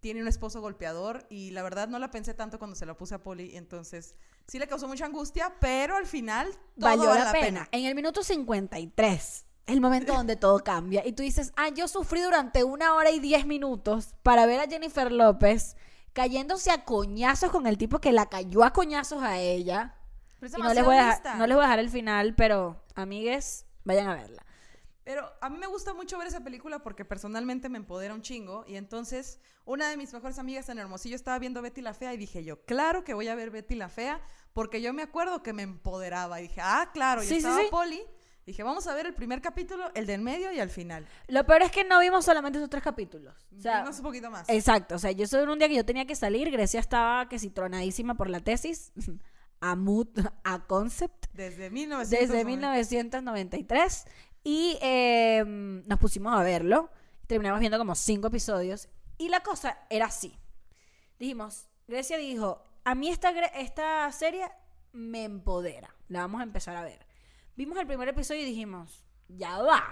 tiene 0.01 0.21
un 0.21 0.27
esposo 0.27 0.59
golpeador 0.59 1.25
y 1.29 1.51
la 1.51 1.63
verdad 1.63 1.87
no 1.87 1.97
la 1.97 2.11
pensé 2.11 2.33
tanto 2.33 2.59
cuando 2.59 2.75
se 2.75 2.85
la 2.85 2.97
puse 2.97 3.15
a 3.15 3.23
Polly, 3.23 3.55
entonces 3.55 4.15
sí 4.47 4.59
le 4.59 4.67
causó 4.67 4.87
mucha 4.87 5.05
angustia, 5.05 5.55
pero 5.61 5.95
al 5.95 6.05
final 6.05 6.51
todo 6.77 6.89
Valió 6.89 7.05
vale 7.05 7.23
la 7.23 7.31
pena. 7.31 7.69
En 7.71 7.85
el 7.85 7.95
minuto 7.95 8.21
53 8.21 9.45
es 9.69 9.73
el 9.75 9.81
momento 9.81 10.13
donde 10.13 10.35
todo 10.35 10.59
cambia. 10.59 11.05
Y 11.05 11.13
tú 11.13 11.21
dices, 11.21 11.53
ah, 11.55 11.69
yo 11.69 11.87
sufrí 11.87 12.21
durante 12.21 12.63
una 12.63 12.95
hora 12.95 13.11
y 13.11 13.19
diez 13.19 13.45
minutos 13.45 14.15
para 14.23 14.45
ver 14.45 14.59
a 14.59 14.67
Jennifer 14.67 15.11
López 15.11 15.77
cayéndose 16.13 16.71
a 16.71 16.83
coñazos 16.85 17.51
con 17.51 17.67
el 17.67 17.77
tipo 17.77 17.99
que 17.99 18.11
la 18.11 18.25
cayó 18.27 18.63
a 18.63 18.73
coñazos 18.73 19.21
a 19.21 19.37
ella. 19.37 19.95
Pero 20.39 20.51
es 20.51 20.57
Y 20.57 20.61
no 20.61 20.73
les, 20.73 20.83
voy 20.83 20.95
a 20.95 21.05
dejar, 21.05 21.37
no 21.37 21.45
les 21.45 21.55
voy 21.55 21.63
a 21.63 21.67
dejar 21.67 21.79
el 21.79 21.89
final, 21.89 22.33
pero 22.35 22.83
amigues, 22.95 23.67
vayan 23.83 24.07
a 24.07 24.15
verla. 24.15 24.43
Pero 25.03 25.31
a 25.41 25.49
mí 25.49 25.57
me 25.57 25.67
gusta 25.67 25.93
mucho 25.93 26.17
ver 26.17 26.27
esa 26.27 26.43
película 26.43 26.79
porque 26.79 27.05
personalmente 27.05 27.69
me 27.69 27.77
empodera 27.77 28.13
un 28.13 28.21
chingo. 28.21 28.63
Y 28.67 28.75
entonces, 28.75 29.39
una 29.65 29.89
de 29.89 29.97
mis 29.97 30.11
mejores 30.13 30.39
amigas 30.39 30.69
en 30.69 30.79
Hermosillo 30.79 31.15
estaba 31.15 31.37
viendo 31.37 31.61
Betty 31.61 31.81
la 31.81 31.93
Fea 31.93 32.13
y 32.13 32.17
dije 32.17 32.43
yo, 32.43 32.63
claro 32.65 33.03
que 33.03 33.13
voy 33.13 33.27
a 33.27 33.35
ver 33.35 33.51
Betty 33.51 33.75
la 33.75 33.89
Fea 33.89 34.21
porque 34.53 34.81
yo 34.81 34.93
me 34.93 35.03
acuerdo 35.03 35.43
que 35.43 35.53
me 35.53 35.63
empoderaba. 35.63 36.39
Y 36.39 36.47
dije, 36.47 36.61
ah, 36.63 36.89
claro, 36.91 37.21
y 37.21 37.25
Sí, 37.25 37.29
sí, 37.29 37.37
estaba 37.37 37.59
sí. 37.59 37.67
Poli. 37.69 38.03
Dije, 38.49 38.63
vamos 38.63 38.87
a 38.87 38.95
ver 38.95 39.05
el 39.05 39.13
primer 39.13 39.43
capítulo, 39.43 39.91
el 39.93 40.07
del 40.07 40.21
medio 40.21 40.51
y 40.51 40.59
al 40.59 40.71
final. 40.71 41.05
Lo 41.27 41.45
peor 41.45 41.61
es 41.61 41.71
que 41.71 41.83
no 41.83 41.99
vimos 41.99 42.25
solamente 42.25 42.57
esos 42.57 42.67
tres 42.67 42.81
capítulos. 42.81 43.35
O 43.55 43.61
sea, 43.61 43.81
Vimos 43.81 43.97
un 43.99 44.03
poquito 44.05 44.31
más. 44.31 44.49
Exacto, 44.49 44.95
o 44.95 44.97
sea, 44.97 45.11
yo 45.11 45.27
soy 45.27 45.43
un 45.43 45.59
día 45.59 45.67
que 45.67 45.75
yo 45.75 45.85
tenía 45.85 46.07
que 46.07 46.15
salir, 46.15 46.49
Grecia 46.49 46.79
estaba 46.79 47.29
que 47.29 47.37
si 47.37 47.51
tronadísima 47.51 48.15
por 48.15 48.27
la 48.27 48.39
tesis, 48.39 48.91
a 49.61 49.75
mood, 49.75 50.07
a 50.43 50.65
concept, 50.65 51.27
Desde 51.31 51.69
1990. 51.69 52.33
desde 52.33 52.43
1993, 52.43 54.05
y 54.43 54.79
eh, 54.81 55.43
nos 55.45 55.99
pusimos 55.99 56.33
a 56.33 56.41
verlo, 56.41 56.89
terminamos 57.27 57.59
viendo 57.59 57.77
como 57.77 57.93
cinco 57.93 58.29
episodios, 58.29 58.89
y 59.19 59.29
la 59.29 59.41
cosa 59.41 59.77
era 59.91 60.07
así. 60.07 60.35
Dijimos, 61.19 61.67
Grecia 61.87 62.17
dijo, 62.17 62.63
a 62.83 62.95
mí 62.95 63.09
esta, 63.09 63.29
esta 63.29 64.11
serie 64.11 64.49
me 64.91 65.23
empodera, 65.23 65.95
la 66.07 66.21
vamos 66.21 66.41
a 66.41 66.45
empezar 66.45 66.75
a 66.75 66.81
ver. 66.81 67.08
Vimos 67.59 67.77
el 67.77 67.85
primer 67.87 68.07
episodio 68.07 68.39
y 68.43 68.45
dijimos, 68.45 69.05
ya 69.27 69.57
va. 69.61 69.83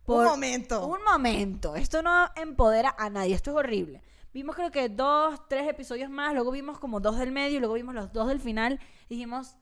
Un 0.00 0.04
Por- 0.04 0.26
momento. 0.26 0.84
un 0.84 1.00
momento, 1.04 1.76
esto 1.76 2.02
no 2.02 2.28
empodera 2.34 2.92
a 2.98 3.08
nadie, 3.08 3.36
esto 3.36 3.52
es 3.52 3.56
horrible. 3.56 4.02
Vimos 4.34 4.56
creo 4.56 4.72
que 4.72 4.88
dos, 4.88 5.46
tres 5.48 5.68
episodios 5.68 6.10
más, 6.10 6.34
luego 6.34 6.50
vimos 6.50 6.80
como 6.80 6.98
dos 6.98 7.20
del 7.20 7.30
medio, 7.30 7.60
luego 7.60 7.74
vimos 7.74 7.94
los 7.94 8.12
dos 8.12 8.26
del 8.26 8.40
final. 8.40 8.80
dijimos, 9.08 9.54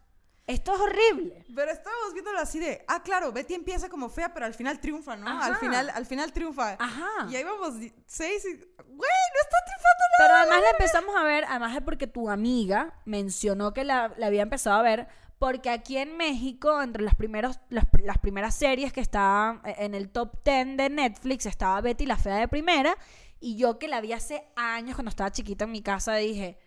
esto 0.47 0.73
es 0.75 0.80
horrible. 0.80 1.44
Pero 1.54 1.70
estábamos 1.73 2.14
viéndolo 2.14 2.38
así 2.38 2.59
de, 2.59 2.87
ah, 2.88 3.02
claro, 3.02 3.32
Betty 3.32 3.52
empieza 3.52 3.90
como 3.90 4.09
fea, 4.09 4.32
pero 4.32 4.47
al 4.47 4.54
final 4.54 4.80
triunfa, 4.80 5.16
¿no? 5.16 5.28
Ajá. 5.28 5.44
Al 5.44 5.56
final, 5.56 5.90
al 5.90 6.06
final 6.06 6.32
triunfa. 6.32 6.75
Ajá. 6.78 7.28
Y 7.28 7.37
ahí 7.37 7.44
vamos 7.44 7.75
seis 8.06 8.47
y, 8.47 8.54
güey, 8.54 8.66
no 8.78 9.40
está 9.42 9.56
triunfando 9.66 10.04
nada. 10.09 10.16
Pero 10.20 10.35
además 10.37 10.61
la 10.62 10.70
empezamos 10.70 11.16
a 11.16 11.23
ver, 11.23 11.44
además 11.44 11.76
es 11.76 11.82
porque 11.82 12.06
tu 12.06 12.30
amiga 12.30 12.94
mencionó 13.04 13.75
que 13.75 13.85
la, 13.85 14.14
la 14.16 14.28
había 14.28 14.40
empezado 14.40 14.78
a 14.78 14.82
ver, 14.82 15.06
porque 15.40 15.70
aquí 15.70 15.97
en 15.97 16.18
México, 16.18 16.82
entre 16.82 17.02
las, 17.02 17.14
primeros, 17.14 17.61
las, 17.70 17.87
las 18.04 18.18
primeras 18.18 18.54
series 18.54 18.92
que 18.92 19.00
estaban 19.00 19.62
en 19.64 19.94
el 19.94 20.11
top 20.11 20.44
10 20.44 20.76
de 20.76 20.90
Netflix, 20.90 21.47
estaba 21.47 21.80
Betty 21.80 22.04
la 22.04 22.18
Fea 22.18 22.37
de 22.37 22.47
Primera, 22.47 22.94
y 23.40 23.56
yo 23.56 23.78
que 23.78 23.88
la 23.88 24.02
vi 24.02 24.12
hace 24.12 24.44
años 24.54 24.97
cuando 24.97 25.09
estaba 25.09 25.32
chiquita 25.32 25.64
en 25.64 25.73
mi 25.73 25.80
casa, 25.80 26.14
dije, 26.16 26.59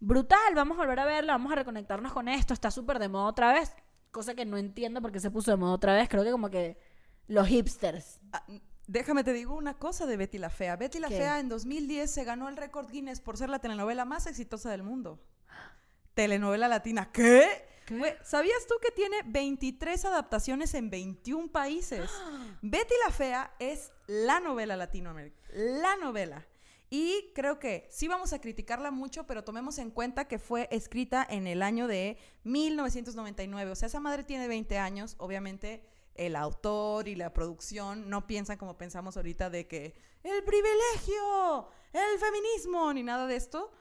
brutal, 0.00 0.54
vamos 0.54 0.78
a 0.78 0.80
volver 0.80 1.00
a 1.00 1.04
verla, 1.04 1.34
vamos 1.34 1.52
a 1.52 1.56
reconectarnos 1.56 2.14
con 2.14 2.28
esto, 2.28 2.54
está 2.54 2.70
súper 2.70 2.98
de 2.98 3.10
moda 3.10 3.26
otra 3.26 3.52
vez, 3.52 3.76
cosa 4.10 4.34
que 4.34 4.46
no 4.46 4.56
entiendo 4.56 5.02
por 5.02 5.12
qué 5.12 5.20
se 5.20 5.30
puso 5.30 5.50
de 5.50 5.58
moda 5.58 5.72
otra 5.72 5.92
vez, 5.92 6.08
creo 6.08 6.24
que 6.24 6.30
como 6.30 6.48
que 6.48 6.78
los 7.26 7.46
hipsters. 7.46 8.22
Ah, 8.32 8.42
Déjame 8.86 9.22
te 9.22 9.34
digo 9.34 9.54
una 9.54 9.74
cosa 9.74 10.06
de 10.06 10.16
Betty 10.16 10.38
la 10.38 10.48
Fea. 10.48 10.76
Betty 10.76 10.98
la 10.98 11.08
¿Qué? 11.08 11.16
Fea 11.16 11.40
en 11.40 11.50
2010 11.50 12.10
se 12.10 12.24
ganó 12.24 12.48
el 12.48 12.56
récord 12.56 12.90
Guinness 12.90 13.20
por 13.20 13.36
ser 13.36 13.50
la 13.50 13.58
telenovela 13.58 14.06
más 14.06 14.26
exitosa 14.26 14.70
del 14.70 14.82
mundo. 14.82 15.22
Telenovela 16.14 16.68
latina. 16.68 17.10
¿Qué? 17.10 17.73
¿Sabías 18.22 18.66
tú 18.66 18.74
que 18.80 18.90
tiene 18.90 19.16
23 19.26 20.04
adaptaciones 20.04 20.74
en 20.74 20.90
21 20.90 21.50
países? 21.50 22.10
Betty 22.62 22.94
la 23.04 23.12
Fea 23.12 23.54
es 23.58 23.92
la 24.06 24.40
novela 24.40 24.76
latinoamericana. 24.76 25.42
La 25.52 25.96
novela. 25.96 26.46
Y 26.90 27.32
creo 27.34 27.58
que 27.58 27.88
sí 27.90 28.08
vamos 28.08 28.32
a 28.32 28.40
criticarla 28.40 28.90
mucho, 28.90 29.26
pero 29.26 29.42
tomemos 29.42 29.78
en 29.78 29.90
cuenta 29.90 30.28
que 30.28 30.38
fue 30.38 30.68
escrita 30.70 31.26
en 31.28 31.46
el 31.46 31.62
año 31.62 31.88
de 31.88 32.18
1999. 32.44 33.70
O 33.70 33.74
sea, 33.74 33.88
esa 33.88 34.00
madre 34.00 34.22
tiene 34.22 34.46
20 34.46 34.78
años. 34.78 35.16
Obviamente, 35.18 35.82
el 36.14 36.36
autor 36.36 37.08
y 37.08 37.16
la 37.16 37.32
producción 37.32 38.08
no 38.08 38.26
piensan 38.26 38.58
como 38.58 38.78
pensamos 38.78 39.16
ahorita 39.16 39.50
de 39.50 39.66
que 39.66 39.94
el 40.22 40.44
privilegio, 40.44 41.68
el 41.92 42.18
feminismo, 42.18 42.92
ni 42.92 43.02
nada 43.02 43.26
de 43.26 43.36
esto. 43.36 43.72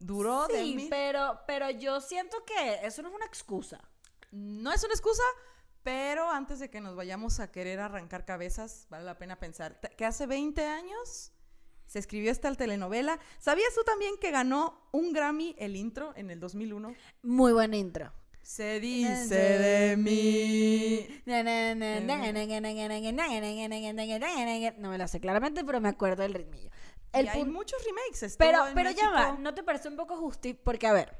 Duró 0.00 0.46
de 0.48 0.62
Sí, 0.62 0.74
mil- 0.76 0.88
pero, 0.90 1.40
pero 1.46 1.70
yo 1.70 2.00
siento 2.00 2.44
que 2.44 2.86
eso 2.86 3.02
no 3.02 3.08
es 3.08 3.14
una 3.14 3.26
excusa. 3.26 3.80
no 4.30 4.72
es 4.72 4.82
una 4.84 4.92
excusa, 4.94 5.22
pero 5.82 6.30
antes 6.30 6.58
de 6.58 6.68
que 6.70 6.80
nos 6.80 6.94
vayamos 6.96 7.40
a 7.40 7.50
querer 7.50 7.80
arrancar 7.80 8.24
cabezas, 8.24 8.86
vale 8.90 9.04
la 9.04 9.16
pena 9.18 9.36
pensar 9.40 9.80
que 9.96 10.04
hace 10.04 10.26
20 10.26 10.64
años 10.66 11.32
se 11.86 11.98
escribió 11.98 12.30
esta 12.30 12.54
telenovela. 12.54 13.18
¿Sabías 13.38 13.74
tú 13.74 13.82
también 13.84 14.16
que 14.20 14.30
ganó 14.30 14.86
un 14.92 15.12
Grammy 15.14 15.56
el 15.58 15.76
intro 15.76 16.12
en 16.16 16.30
el 16.30 16.38
2001? 16.40 16.94
Muy 17.22 17.52
buen 17.52 17.72
intro. 17.72 18.12
Se 18.42 18.80
dice 18.80 19.34
de 19.58 19.96
mí. 19.96 21.22
No 24.78 24.90
me 24.90 24.98
la 24.98 25.08
sé 25.08 25.20
claramente, 25.20 25.64
pero 25.64 25.80
me 25.80 25.88
acuerdo 25.88 26.22
del 26.22 26.34
ritmillo. 26.34 26.70
El 27.12 27.26
y 27.26 27.28
hay 27.28 27.44
muchos 27.44 27.82
remakes. 27.84 28.36
pero 28.36 28.64
pero 28.74 28.90
ya 28.90 29.10
va, 29.10 29.18
México. 29.18 29.38
¿no 29.40 29.54
te 29.54 29.62
parece 29.62 29.88
un 29.88 29.96
poco 29.96 30.16
justi? 30.16 30.54
Porque, 30.54 30.86
a 30.86 30.92
ver, 30.92 31.16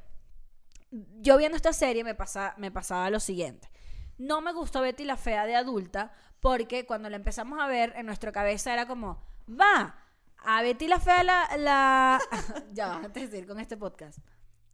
yo 0.91 1.37
viendo 1.39 1.57
esta 1.57 1.73
serie 1.73 2.05
me, 2.05 2.15
pasa, 2.15 2.55
me 2.59 2.71
pasaba 2.71 3.11
lo 3.11 3.21
siguiente. 3.21 3.71
No 4.19 4.41
me 4.41 4.53
gustó 4.53 4.81
Betty 4.81 5.05
la 5.05 5.17
Fea 5.17 5.47
de 5.47 5.55
adulta 5.55 6.13
porque 6.41 6.87
cuando 6.87 7.09
la 7.09 7.17
empezamos 7.17 7.61
a 7.61 7.67
ver 7.67 7.93
en 7.97 8.07
nuestra 8.07 8.33
cabeza 8.33 8.73
era 8.73 8.87
como, 8.87 9.23
va, 9.49 9.97
a 10.39 10.63
Betty 10.63 10.89
la 10.89 11.01
Fea 11.01 11.23
la... 11.23 11.49
la... 11.57 12.21
ya 12.73 12.89
va, 12.89 12.97
antes 12.97 13.31
de 13.31 13.39
ir 13.39 13.47
con 13.47 13.61
este 13.61 13.77
podcast. 13.77 14.19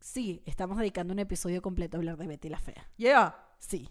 Sí, 0.01 0.43
estamos 0.45 0.79
dedicando 0.79 1.13
un 1.13 1.19
episodio 1.19 1.63
completo 1.63 1.97
a 1.97 1.99
hablar 1.99 2.17
de 2.17 2.27
Betty 2.27 2.49
la 2.49 2.59
Fea. 2.59 2.89
Yeah. 2.97 3.37
Sí. 3.59 3.89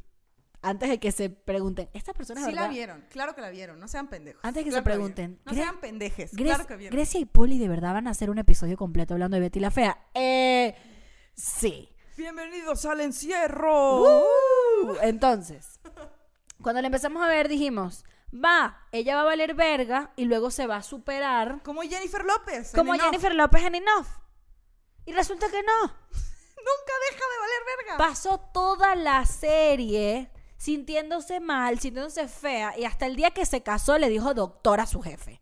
Antes 0.64 0.90
de 0.90 0.98
que 0.98 1.12
se 1.12 1.30
pregunten, 1.30 1.90
¿estas 1.94 2.16
personas 2.16 2.46
Sí 2.46 2.52
verdad? 2.52 2.68
la 2.68 2.70
vieron, 2.70 3.06
claro 3.10 3.36
que 3.36 3.42
la 3.42 3.50
vieron, 3.50 3.80
no 3.80 3.90
sean 3.90 4.08
pendejos. 4.08 4.40
Antes 4.46 4.64
que 4.64 4.70
Claro 4.70 4.82
se 4.82 4.90
pregunten, 4.90 5.42
No 5.44 5.54
sean 5.54 5.82
pendejes, 5.82 6.32
claro 6.32 6.66
que 6.66 6.78
vieron. 6.78 6.96
Grecia 6.96 7.20
y 7.20 7.26
Poli 7.26 7.60
de 7.60 7.68
verdad 7.68 7.92
van 7.94 8.08
a 8.08 8.12
hacer 8.12 8.30
un 8.30 8.38
episodio 8.38 8.78
completo 8.78 9.14
hablando 9.14 9.36
de 9.36 9.42
Betty 9.42 9.60
la 9.60 9.72
Fea. 9.72 9.98
Eh, 10.14 10.74
sí. 11.36 11.90
Bienvenidos 12.16 12.86
al 12.86 13.02
encierro. 13.02 14.04
Uh, 14.04 14.96
entonces, 15.02 15.82
cuando 16.62 16.82
la 16.82 16.88
empezamos 16.88 17.22
a 17.22 17.28
ver 17.28 17.50
dijimos, 17.50 18.06
va, 18.34 18.88
ella 18.94 19.16
va 19.16 19.24
a 19.24 19.26
valer 19.26 19.56
verga 19.56 20.14
y 20.16 20.24
luego 20.26 20.50
se 20.50 20.66
va 20.66 20.78
a 20.78 20.84
superar 20.84 21.62
Como 21.64 21.82
Jennifer 21.82 22.24
López. 22.24 22.72
como. 22.74 22.94
Jennifer 22.94 23.36
López 23.36 23.64
en 23.64 23.76
Enough. 23.76 24.08
Y 25.06 25.12
resulta 25.12 25.50
que 25.50 25.62
no. 25.62 25.82
Nunca 25.82 26.94
deja 27.12 27.26
de 27.26 27.40
valer 27.42 27.78
verga. 27.78 27.98
Pasó 27.98 28.40
toda 28.54 28.96
la 28.96 29.26
serie 29.26 30.32
sintiéndose 30.64 31.42
mal, 31.42 31.78
sintiéndose 31.78 32.26
fea 32.30 32.78
y 32.78 32.86
hasta 32.86 33.06
el 33.06 33.18
día 33.18 33.32
que 33.32 33.46
se 33.46 33.64
casó 33.64 33.98
le 33.98 34.08
dijo 34.08 34.34
doctor 34.34 34.80
a 34.80 34.86
su 34.86 35.02
jefe. 35.02 35.42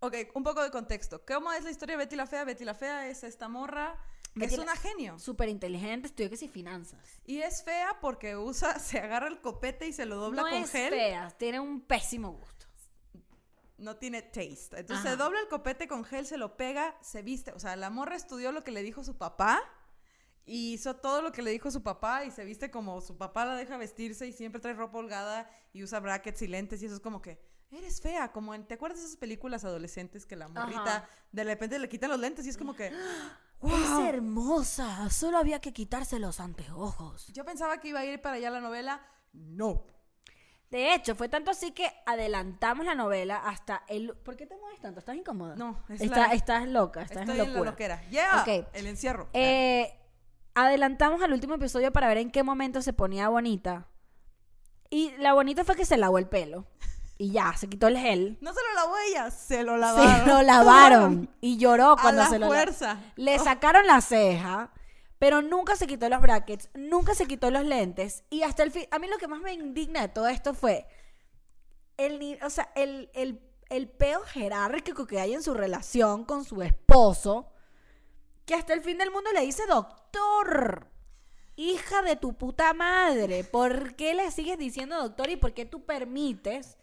Ok, 0.00 0.14
un 0.32 0.42
poco 0.42 0.62
de 0.62 0.70
contexto. 0.70 1.22
¿Cómo 1.26 1.52
es 1.52 1.64
la 1.64 1.70
historia 1.70 1.98
de 1.98 2.04
Betty 2.04 2.16
la 2.16 2.26
Fea? 2.26 2.44
Betty 2.44 2.64
la 2.64 2.74
Fea 2.74 3.08
es 3.08 3.24
esta 3.24 3.48
morra 3.48 4.02
que 4.32 4.40
Betty 4.40 4.54
es 4.54 4.58
una 4.60 4.74
genio. 4.74 5.18
Súper 5.18 5.50
inteligente, 5.50 6.08
estudió 6.08 6.30
que 6.30 6.38
sí 6.38 6.48
finanzas. 6.48 7.20
Y 7.26 7.42
es 7.42 7.62
fea 7.62 7.98
porque 8.00 8.36
usa, 8.38 8.78
se 8.78 9.00
agarra 9.00 9.28
el 9.28 9.42
copete 9.42 9.86
y 9.86 9.92
se 9.92 10.06
lo 10.06 10.16
dobla 10.16 10.42
no 10.42 10.48
con 10.48 10.62
es 10.62 10.70
gel. 10.70 10.94
fea, 10.94 11.30
tiene 11.36 11.60
un 11.60 11.82
pésimo 11.82 12.32
gusto. 12.32 12.66
No 13.76 13.96
tiene 13.96 14.22
taste. 14.22 14.78
Entonces 14.78 15.04
Ajá. 15.04 15.10
se 15.10 15.16
dobla 15.16 15.40
el 15.40 15.48
copete 15.48 15.88
con 15.88 16.04
gel, 16.04 16.26
se 16.26 16.38
lo 16.38 16.56
pega, 16.56 16.96
se 17.02 17.20
viste. 17.20 17.52
O 17.52 17.58
sea, 17.58 17.76
la 17.76 17.90
morra 17.90 18.16
estudió 18.16 18.50
lo 18.50 18.64
que 18.64 18.70
le 18.70 18.82
dijo 18.82 19.04
su 19.04 19.18
papá. 19.18 19.62
Y 20.48 20.74
hizo 20.74 20.94
todo 20.96 21.22
lo 21.22 21.32
que 21.32 21.42
le 21.42 21.50
dijo 21.50 21.70
su 21.72 21.82
papá 21.82 22.24
y 22.24 22.30
se 22.30 22.44
viste 22.44 22.70
como 22.70 23.00
su 23.00 23.18
papá 23.18 23.44
la 23.44 23.56
deja 23.56 23.76
vestirse 23.76 24.26
y 24.28 24.32
siempre 24.32 24.60
trae 24.60 24.74
ropa 24.74 24.98
holgada 24.98 25.50
y 25.72 25.82
usa 25.82 25.98
brackets 26.00 26.40
y 26.42 26.46
lentes 26.46 26.80
y 26.82 26.86
eso 26.86 26.94
es 26.94 27.00
como 27.00 27.20
que 27.20 27.38
eres 27.72 28.00
fea, 28.00 28.30
como 28.30 28.54
en, 28.54 28.64
¿te 28.64 28.74
acuerdas 28.74 29.00
de 29.00 29.06
esas 29.06 29.16
películas 29.18 29.64
adolescentes 29.64 30.24
que 30.24 30.36
la 30.36 30.46
morrita 30.48 30.98
Ajá. 30.98 31.08
de 31.32 31.44
repente 31.44 31.78
le 31.80 31.88
quitan 31.88 32.10
los 32.10 32.20
lentes 32.20 32.46
y 32.46 32.50
es 32.50 32.56
como 32.56 32.74
que 32.74 32.86
Es 33.62 33.90
¡Wow! 33.90 34.06
hermosa, 34.06 35.10
solo 35.10 35.38
había 35.38 35.60
que 35.60 35.72
quitarse 35.72 36.18
los 36.20 36.38
anteojos. 36.40 37.26
Yo 37.32 37.44
pensaba 37.44 37.80
que 37.80 37.88
iba 37.88 38.00
a 38.00 38.04
ir 38.04 38.20
para 38.20 38.36
allá 38.36 38.50
la 38.50 38.60
novela. 38.60 39.00
No. 39.32 39.82
De 40.70 40.92
hecho, 40.94 41.14
fue 41.16 41.28
tanto 41.28 41.50
así 41.52 41.72
que 41.72 41.90
adelantamos 42.04 42.84
la 42.84 42.94
novela 42.94 43.36
hasta 43.38 43.82
el... 43.88 44.14
¿Por 44.16 44.36
qué 44.36 44.46
te 44.46 44.56
mueves 44.58 44.80
tanto? 44.80 44.98
¿Estás 45.00 45.16
incómoda? 45.16 45.56
No, 45.56 45.82
es 45.88 46.00
Está- 46.02 46.28
la- 46.28 46.34
Estás 46.34 46.68
loca, 46.68 47.02
estás 47.02 47.18
Estoy 47.22 47.34
en 47.36 47.40
en 47.40 47.46
la 47.46 47.52
locura. 47.54 47.70
loquera. 47.70 48.08
Yeah. 48.10 48.42
Ok. 48.46 48.66
El 48.74 48.86
encierro. 48.88 49.28
Eh, 49.32 49.96
adelantamos 50.56 51.22
al 51.22 51.32
último 51.32 51.54
episodio 51.54 51.92
para 51.92 52.08
ver 52.08 52.18
en 52.18 52.30
qué 52.30 52.42
momento 52.42 52.82
se 52.82 52.92
ponía 52.92 53.28
bonita. 53.28 53.86
Y 54.90 55.12
la 55.18 55.34
bonita 55.34 55.64
fue 55.64 55.76
que 55.76 55.84
se 55.84 55.96
lavó 55.96 56.18
el 56.18 56.28
pelo. 56.28 56.66
Y 57.18 57.30
ya, 57.30 57.54
se 57.56 57.68
quitó 57.68 57.86
el 57.86 57.96
gel. 57.96 58.36
no 58.40 58.52
se 58.52 58.60
lo 58.60 58.74
lavó 58.74 58.94
ella, 59.08 59.30
se 59.30 59.62
lo 59.62 59.76
lavaron. 59.76 60.24
Se 60.24 60.26
lo 60.26 60.42
lavaron. 60.42 61.30
Y 61.40 61.56
lloró 61.58 61.92
A 61.92 61.96
cuando 61.96 62.22
la 62.22 62.28
se 62.28 62.38
lo 62.38 62.46
fuerza. 62.48 62.98
Le 63.16 63.38
sacaron 63.38 63.86
la 63.86 64.00
ceja. 64.00 64.72
pero 65.18 65.40
nunca 65.40 65.76
se 65.76 65.86
quitó 65.86 66.08
los 66.08 66.20
brackets, 66.20 66.68
nunca 66.74 67.14
se 67.14 67.26
quitó 67.26 67.50
los 67.50 67.64
lentes. 67.64 68.24
Y 68.28 68.42
hasta 68.42 68.62
el 68.62 68.70
fin, 68.70 68.84
a 68.90 68.98
mí 68.98 69.08
lo 69.08 69.16
que 69.18 69.28
más 69.28 69.40
me 69.40 69.52
indigna 69.52 70.02
de 70.02 70.08
todo 70.08 70.28
esto 70.28 70.52
fue 70.52 70.86
el, 71.96 72.38
o 72.42 72.50
sea, 72.50 72.70
el, 72.74 73.10
el, 73.14 73.40
el 73.70 73.88
peo 73.88 74.20
jerárquico 74.20 75.06
que 75.06 75.20
hay 75.20 75.34
en 75.34 75.42
su 75.42 75.54
relación 75.54 76.24
con 76.24 76.44
su 76.44 76.62
esposo, 76.62 77.50
que 78.46 78.54
hasta 78.54 78.72
el 78.72 78.80
fin 78.80 78.96
del 78.96 79.10
mundo 79.10 79.30
le 79.32 79.42
dice 79.42 79.66
doctor. 79.66 80.88
Hija 81.56 82.02
de 82.02 82.16
tu 82.16 82.36
puta 82.36 82.74
madre, 82.74 83.42
¿por 83.42 83.96
qué 83.96 84.14
le 84.14 84.30
sigues 84.30 84.58
diciendo 84.58 84.96
doctor 84.96 85.30
y 85.30 85.36
por 85.36 85.54
qué 85.54 85.64
tú 85.64 85.84
permites 85.84 86.76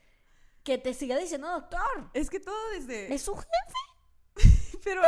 que 0.63 0.77
te 0.77 0.93
siga 0.93 1.17
diciendo 1.17 1.47
doctor? 1.47 2.09
Es 2.13 2.29
que 2.29 2.39
todo 2.39 2.55
desde... 2.71 3.13
Es 3.13 3.21
su 3.21 3.35
jefe. 3.35 3.49
Pero 4.83 5.01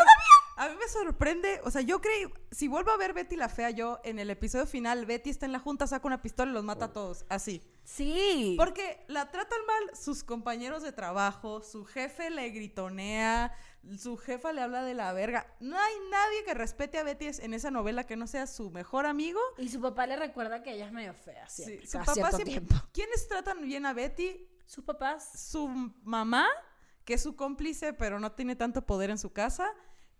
a 0.57 0.69
mí 0.69 0.75
me 0.79 0.87
sorprende, 0.87 1.59
o 1.63 1.71
sea, 1.71 1.81
yo 1.81 1.99
creí, 1.99 2.31
si 2.51 2.67
vuelvo 2.67 2.91
a 2.91 2.97
ver 2.97 3.13
Betty 3.13 3.35
la 3.35 3.49
Fea, 3.49 3.71
yo 3.71 3.99
en 4.03 4.19
el 4.19 4.29
episodio 4.29 4.65
final, 4.65 5.05
Betty 5.05 5.29
está 5.31 5.45
en 5.45 5.51
la 5.51 5.59
junta, 5.59 5.87
saca 5.87 6.07
una 6.07 6.21
pistola 6.21 6.51
y 6.51 6.53
los 6.53 6.63
mata 6.63 6.85
a 6.85 6.93
todos, 6.93 7.25
así. 7.27 7.61
Sí. 7.83 8.55
Porque 8.57 9.03
la 9.07 9.31
tratan 9.31 9.59
mal 9.65 9.97
sus 9.97 10.23
compañeros 10.23 10.83
de 10.83 10.93
trabajo, 10.93 11.61
su 11.61 11.83
jefe 11.85 12.29
le 12.29 12.49
gritonea, 12.51 13.51
su 13.97 14.17
jefa 14.17 14.51
le 14.53 14.61
habla 14.61 14.83
de 14.83 14.93
la 14.93 15.13
verga. 15.13 15.45
No 15.59 15.77
hay 15.77 15.93
nadie 16.09 16.43
que 16.45 16.53
respete 16.53 16.97
a 16.97 17.03
Betty 17.03 17.27
en 17.39 17.53
esa 17.53 17.71
novela 17.71 18.05
que 18.05 18.15
no 18.15 18.27
sea 18.27 18.47
su 18.47 18.69
mejor 18.71 19.05
amigo. 19.05 19.39
Y 19.57 19.69
su 19.69 19.79
papá 19.81 20.07
le 20.07 20.15
recuerda 20.15 20.63
que 20.63 20.73
ella 20.73 20.85
es 20.87 20.91
medio 20.91 21.13
fea 21.13 21.47
Sí, 21.47 21.63
siempre, 21.63 21.87
su 21.87 21.91
cada 21.99 22.05
papá 22.05 22.31
siempre- 22.31 22.43
tiempo. 22.45 22.75
¿Quiénes 22.93 23.27
tratan 23.27 23.61
bien 23.61 23.85
a 23.85 23.93
Betty? 23.93 24.47
Sus 24.65 24.83
papás. 24.83 25.29
Su 25.49 25.67
mamá, 26.03 26.47
que 27.03 27.13
es 27.15 27.21
su 27.23 27.35
cómplice, 27.35 27.93
pero 27.93 28.19
no 28.19 28.31
tiene 28.31 28.55
tanto 28.55 28.85
poder 28.85 29.09
en 29.11 29.17
su 29.17 29.31
casa. 29.31 29.71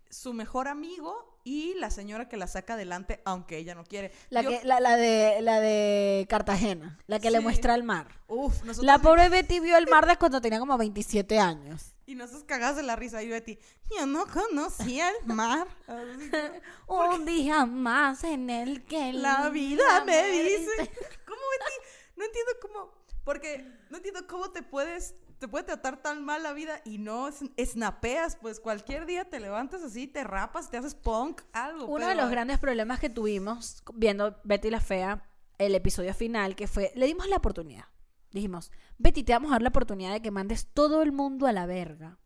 Su 0.08 0.32
mejor 0.32 0.68
amigo 0.68 1.35
y 1.46 1.74
la 1.74 1.90
señora 1.92 2.28
que 2.28 2.36
la 2.36 2.48
saca 2.48 2.74
adelante, 2.74 3.22
aunque 3.24 3.56
ella 3.56 3.76
no 3.76 3.84
quiere. 3.84 4.10
La, 4.30 4.42
Yo- 4.42 4.50
que, 4.50 4.64
la, 4.64 4.80
la 4.80 4.96
de, 4.96 5.40
la 5.42 5.60
de 5.60 6.26
Cartagena, 6.28 6.98
la 7.06 7.20
que 7.20 7.30
le 7.30 7.38
muestra 7.38 7.76
el 7.76 7.84
mar. 7.84 8.08
Uf, 8.26 8.64
nosotros 8.64 8.84
La 8.84 8.98
pobre 8.98 9.28
Betty 9.30 9.60
vio 9.60 9.76
el 9.78 9.86
mar 9.86 10.08
de 10.08 10.16
cuando 10.16 10.40
tenía 10.40 10.58
como 10.58 10.76
27 10.76 11.38
años. 11.38 11.92
Y 12.04 12.16
nosotros 12.16 12.42
cagadas 12.42 12.74
de 12.74 12.82
la 12.82 12.96
risa. 12.96 13.22
Y 13.22 13.28
Betty, 13.28 13.60
yo 13.96 14.06
no 14.06 14.26
conocía 14.26 15.08
el 15.08 15.24
mar. 15.26 15.68
Un 16.88 17.24
día 17.24 17.64
más 17.64 18.24
en 18.24 18.50
el 18.50 18.84
que 18.84 19.12
La 19.12 19.48
vida 19.48 20.04
me 20.04 20.28
dice. 20.28 20.70
¿Cómo 21.26 21.40
Betty? 21.52 21.74
No 22.16 22.24
entiendo 22.24 22.52
cómo. 22.60 22.92
Porque 23.24 23.64
no 23.90 23.98
entiendo 23.98 24.26
cómo 24.26 24.50
te 24.50 24.64
puedes. 24.64 25.14
Te 25.38 25.48
puede 25.48 25.64
tratar 25.64 26.00
tan 26.00 26.24
mal 26.24 26.42
la 26.42 26.54
vida 26.54 26.80
y 26.84 26.98
no 26.98 27.28
snapeas, 27.30 28.36
pues 28.36 28.58
cualquier 28.58 29.04
día 29.04 29.28
te 29.28 29.38
levantas 29.38 29.82
así, 29.82 30.06
te 30.06 30.24
rapas, 30.24 30.70
te 30.70 30.78
haces 30.78 30.94
punk, 30.94 31.42
algo. 31.52 31.86
Uno 31.86 32.08
de 32.08 32.14
los 32.14 32.30
grandes 32.30 32.58
problemas 32.58 33.00
que 33.00 33.10
tuvimos 33.10 33.82
viendo 33.94 34.40
Betty 34.44 34.70
la 34.70 34.80
Fea, 34.80 35.28
el 35.58 35.74
episodio 35.74 36.14
final, 36.14 36.56
que 36.56 36.66
fue, 36.66 36.90
le 36.94 37.06
dimos 37.06 37.28
la 37.28 37.36
oportunidad. 37.36 37.84
Dijimos, 38.30 38.70
Betty, 38.98 39.24
te 39.24 39.32
vamos 39.32 39.50
a 39.50 39.54
dar 39.54 39.62
la 39.62 39.68
oportunidad 39.68 40.12
de 40.12 40.22
que 40.22 40.30
mandes 40.30 40.68
todo 40.72 41.02
el 41.02 41.12
mundo 41.12 41.46
a 41.46 41.52
la 41.52 41.66
verga 41.66 42.18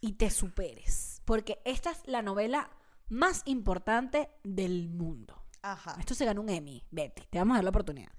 y 0.00 0.12
te 0.12 0.30
superes. 0.30 1.22
Porque 1.24 1.60
esta 1.64 1.90
es 1.90 2.02
la 2.06 2.22
novela 2.22 2.70
más 3.08 3.42
importante 3.46 4.30
del 4.44 4.90
mundo. 4.90 5.42
Ajá. 5.62 5.96
Esto 5.98 6.14
se 6.14 6.24
ganó 6.24 6.42
un 6.42 6.48
Emmy, 6.48 6.84
Betty. 6.90 7.22
Te 7.30 7.38
vamos 7.38 7.54
a 7.54 7.58
dar 7.58 7.64
la 7.64 7.70
oportunidad. 7.70 8.12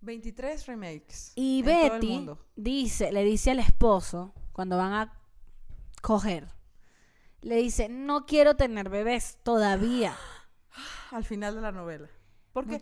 23 0.00 0.66
remakes. 0.66 1.32
Y 1.34 1.60
en 1.60 1.64
todo 1.64 1.74
el 1.84 1.90
Betty 1.92 2.06
mundo. 2.08 2.46
dice, 2.56 3.12
le 3.12 3.22
dice 3.24 3.50
al 3.50 3.58
esposo, 3.58 4.34
cuando 4.52 4.76
van 4.76 4.92
a 4.92 5.20
coger, 6.02 6.48
le 7.42 7.56
dice, 7.56 7.88
no 7.88 8.26
quiero 8.26 8.56
tener 8.56 8.88
bebés 8.88 9.38
todavía. 9.42 10.16
Al 11.10 11.24
final 11.24 11.54
de 11.54 11.60
la 11.60 11.72
novela. 11.72 12.08
Porque. 12.52 12.80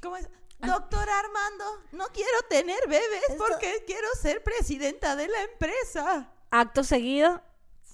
¿Cómo 0.00 0.16
es? 0.16 0.28
Doctor 0.58 1.06
Armando, 1.08 1.64
no 1.92 2.06
quiero 2.14 2.38
tener 2.48 2.78
bebés 2.88 3.28
Esto- 3.28 3.44
porque 3.46 3.84
quiero 3.86 4.08
ser 4.20 4.42
presidenta 4.42 5.14
de 5.14 5.28
la 5.28 5.42
empresa. 5.42 6.32
Acto 6.50 6.82
seguido, 6.82 7.42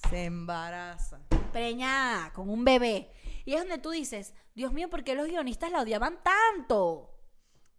Se 0.08 0.24
embaraza. 0.26 1.20
preñada 1.52 2.32
con 2.32 2.48
un 2.48 2.64
bebé. 2.64 3.10
Y 3.44 3.54
es 3.54 3.60
donde 3.60 3.78
tú 3.78 3.90
dices, 3.90 4.32
Dios 4.54 4.72
mío, 4.72 4.88
¿por 4.88 5.02
qué 5.02 5.16
los 5.16 5.26
guionistas 5.26 5.72
la 5.72 5.80
odiaban 5.80 6.20
tanto? 6.22 7.11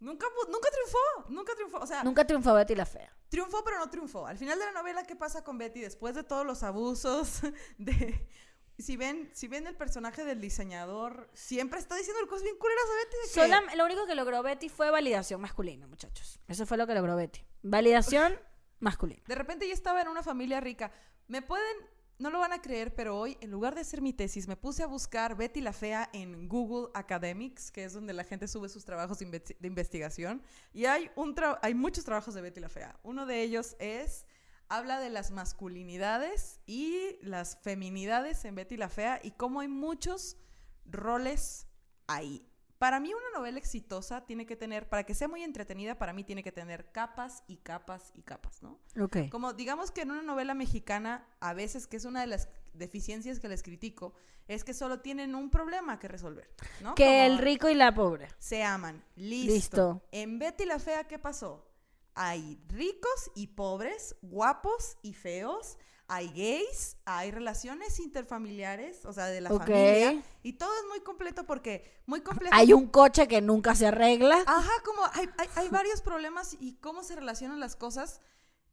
Nunca, 0.00 0.26
nunca 0.48 0.68
triunfó, 0.70 1.30
nunca 1.30 1.54
triunfó. 1.54 1.78
O 1.78 1.86
sea, 1.86 2.02
Nunca 2.04 2.26
triunfó 2.26 2.54
Betty 2.54 2.74
la 2.74 2.86
Fea. 2.86 3.14
triunfó 3.28 3.64
pero 3.64 3.78
no 3.78 3.88
triunfó. 3.88 4.26
Al 4.26 4.36
final 4.36 4.58
de 4.58 4.66
la 4.66 4.72
novela, 4.72 5.04
¿qué 5.04 5.16
pasa 5.16 5.42
con 5.44 5.56
Betty 5.58 5.80
después 5.80 6.14
de 6.14 6.24
todos 6.24 6.44
los 6.44 6.62
abusos? 6.62 7.40
De... 7.78 8.28
Si 8.76 8.96
ven, 8.96 9.30
si 9.32 9.46
ven 9.46 9.68
el 9.68 9.76
personaje 9.76 10.24
del 10.24 10.40
diseñador, 10.40 11.30
siempre 11.32 11.78
está 11.78 11.94
diciendo 11.94 12.26
cosas 12.26 12.42
bien 12.42 12.56
culeras 12.58 12.84
a 12.84 12.96
Betty. 12.96 13.16
De 13.52 13.70
que, 13.70 13.76
lo 13.76 13.84
único 13.84 14.04
que 14.04 14.16
logró 14.16 14.42
Betty 14.42 14.68
fue 14.68 14.90
validación 14.90 15.40
masculina, 15.40 15.86
muchachos. 15.86 16.40
Eso 16.48 16.66
fue 16.66 16.76
lo 16.76 16.84
que 16.86 16.94
logró 16.94 17.14
Betty. 17.14 17.40
Validación 17.62 18.36
masculina. 18.80 19.22
De 19.26 19.34
repente 19.36 19.68
yo 19.68 19.74
estaba 19.74 20.02
en 20.02 20.08
una 20.08 20.24
familia 20.24 20.60
rica. 20.60 20.90
Me 21.28 21.40
pueden, 21.40 21.76
no 22.24 22.30
lo 22.30 22.38
van 22.38 22.54
a 22.54 22.62
creer, 22.62 22.94
pero 22.94 23.18
hoy, 23.18 23.36
en 23.42 23.50
lugar 23.50 23.74
de 23.74 23.82
hacer 23.82 24.00
mi 24.00 24.14
tesis, 24.14 24.48
me 24.48 24.56
puse 24.56 24.82
a 24.82 24.86
buscar 24.86 25.36
Betty 25.36 25.60
la 25.60 25.74
Fea 25.74 26.08
en 26.14 26.48
Google 26.48 26.88
Academics, 26.94 27.70
que 27.70 27.84
es 27.84 27.92
donde 27.92 28.14
la 28.14 28.24
gente 28.24 28.48
sube 28.48 28.70
sus 28.70 28.86
trabajos 28.86 29.18
de, 29.18 29.26
investi- 29.26 29.58
de 29.58 29.68
investigación. 29.68 30.40
Y 30.72 30.86
hay, 30.86 31.10
un 31.16 31.34
hay 31.60 31.74
muchos 31.74 32.06
trabajos 32.06 32.32
de 32.32 32.40
Betty 32.40 32.60
la 32.60 32.70
Fea. 32.70 32.98
Uno 33.02 33.26
de 33.26 33.42
ellos 33.42 33.76
es, 33.78 34.24
habla 34.70 35.00
de 35.00 35.10
las 35.10 35.32
masculinidades 35.32 36.60
y 36.64 37.18
las 37.20 37.58
feminidades 37.58 38.46
en 38.46 38.54
Betty 38.54 38.78
la 38.78 38.88
Fea 38.88 39.20
y 39.22 39.32
cómo 39.32 39.60
hay 39.60 39.68
muchos 39.68 40.38
roles 40.86 41.66
ahí. 42.06 42.48
Para 42.84 43.00
mí 43.00 43.14
una 43.14 43.38
novela 43.38 43.56
exitosa 43.56 44.26
tiene 44.26 44.44
que 44.44 44.56
tener, 44.56 44.90
para 44.90 45.04
que 45.04 45.14
sea 45.14 45.26
muy 45.26 45.42
entretenida, 45.42 45.96
para 45.96 46.12
mí 46.12 46.22
tiene 46.22 46.42
que 46.42 46.52
tener 46.52 46.92
capas 46.92 47.42
y 47.48 47.56
capas 47.56 48.12
y 48.14 48.20
capas, 48.20 48.62
¿no? 48.62 48.78
Ok. 49.00 49.30
Como 49.30 49.54
digamos 49.54 49.90
que 49.90 50.02
en 50.02 50.10
una 50.10 50.20
novela 50.20 50.52
mexicana, 50.52 51.26
a 51.40 51.54
veces, 51.54 51.86
que 51.86 51.96
es 51.96 52.04
una 52.04 52.20
de 52.20 52.26
las 52.26 52.50
deficiencias 52.74 53.40
que 53.40 53.48
les 53.48 53.62
critico, 53.62 54.12
es 54.48 54.64
que 54.64 54.74
solo 54.74 55.00
tienen 55.00 55.34
un 55.34 55.48
problema 55.48 55.98
que 55.98 56.08
resolver, 56.08 56.50
¿no? 56.82 56.94
Que 56.94 57.04
Como 57.06 57.22
el 57.22 57.38
rico 57.38 57.70
y 57.70 57.74
la 57.74 57.94
pobre. 57.94 58.28
se 58.38 58.62
aman. 58.62 59.02
Listo. 59.16 59.54
Listo. 59.54 60.02
En 60.12 60.38
Betty 60.38 60.66
la 60.66 60.78
Fea, 60.78 61.04
¿qué 61.04 61.18
pasó? 61.18 61.66
Hay 62.14 62.60
ricos 62.68 63.30
y 63.34 63.46
pobres, 63.46 64.14
guapos 64.20 64.98
y 65.00 65.14
feos, 65.14 65.78
hay 66.06 66.28
gays, 66.28 66.96
hay 67.04 67.30
relaciones 67.30 67.98
interfamiliares, 67.98 69.04
o 69.06 69.12
sea, 69.12 69.26
de 69.26 69.40
la 69.40 69.50
familia, 69.50 70.22
y 70.42 70.54
todo 70.54 70.70
es 70.74 70.88
muy 70.88 71.00
completo 71.00 71.44
porque 71.44 72.02
muy 72.06 72.20
complejo. 72.20 72.54
Hay 72.54 72.72
un 72.72 72.88
coche 72.88 73.26
que 73.26 73.40
nunca 73.40 73.74
se 73.74 73.86
arregla. 73.86 74.36
Ajá, 74.46 74.72
como 74.84 75.02
hay, 75.12 75.28
hay, 75.38 75.48
hay 75.56 75.68
varios 75.68 76.02
problemas 76.02 76.56
y 76.60 76.74
cómo 76.76 77.02
se 77.02 77.16
relacionan 77.16 77.60
las 77.60 77.76
cosas. 77.76 78.20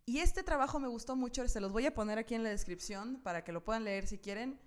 Y 0.05 0.19
este 0.19 0.43
trabajo 0.43 0.79
me 0.79 0.87
gustó 0.87 1.15
mucho, 1.15 1.47
se 1.47 1.61
los 1.61 1.71
voy 1.71 1.85
a 1.85 1.93
poner 1.93 2.17
aquí 2.17 2.35
en 2.35 2.43
la 2.43 2.49
descripción 2.49 3.21
para 3.23 3.43
que 3.43 3.51
lo 3.51 3.63
puedan 3.63 3.83
leer 3.83 4.07
si 4.07 4.17
quieren. 4.17 4.59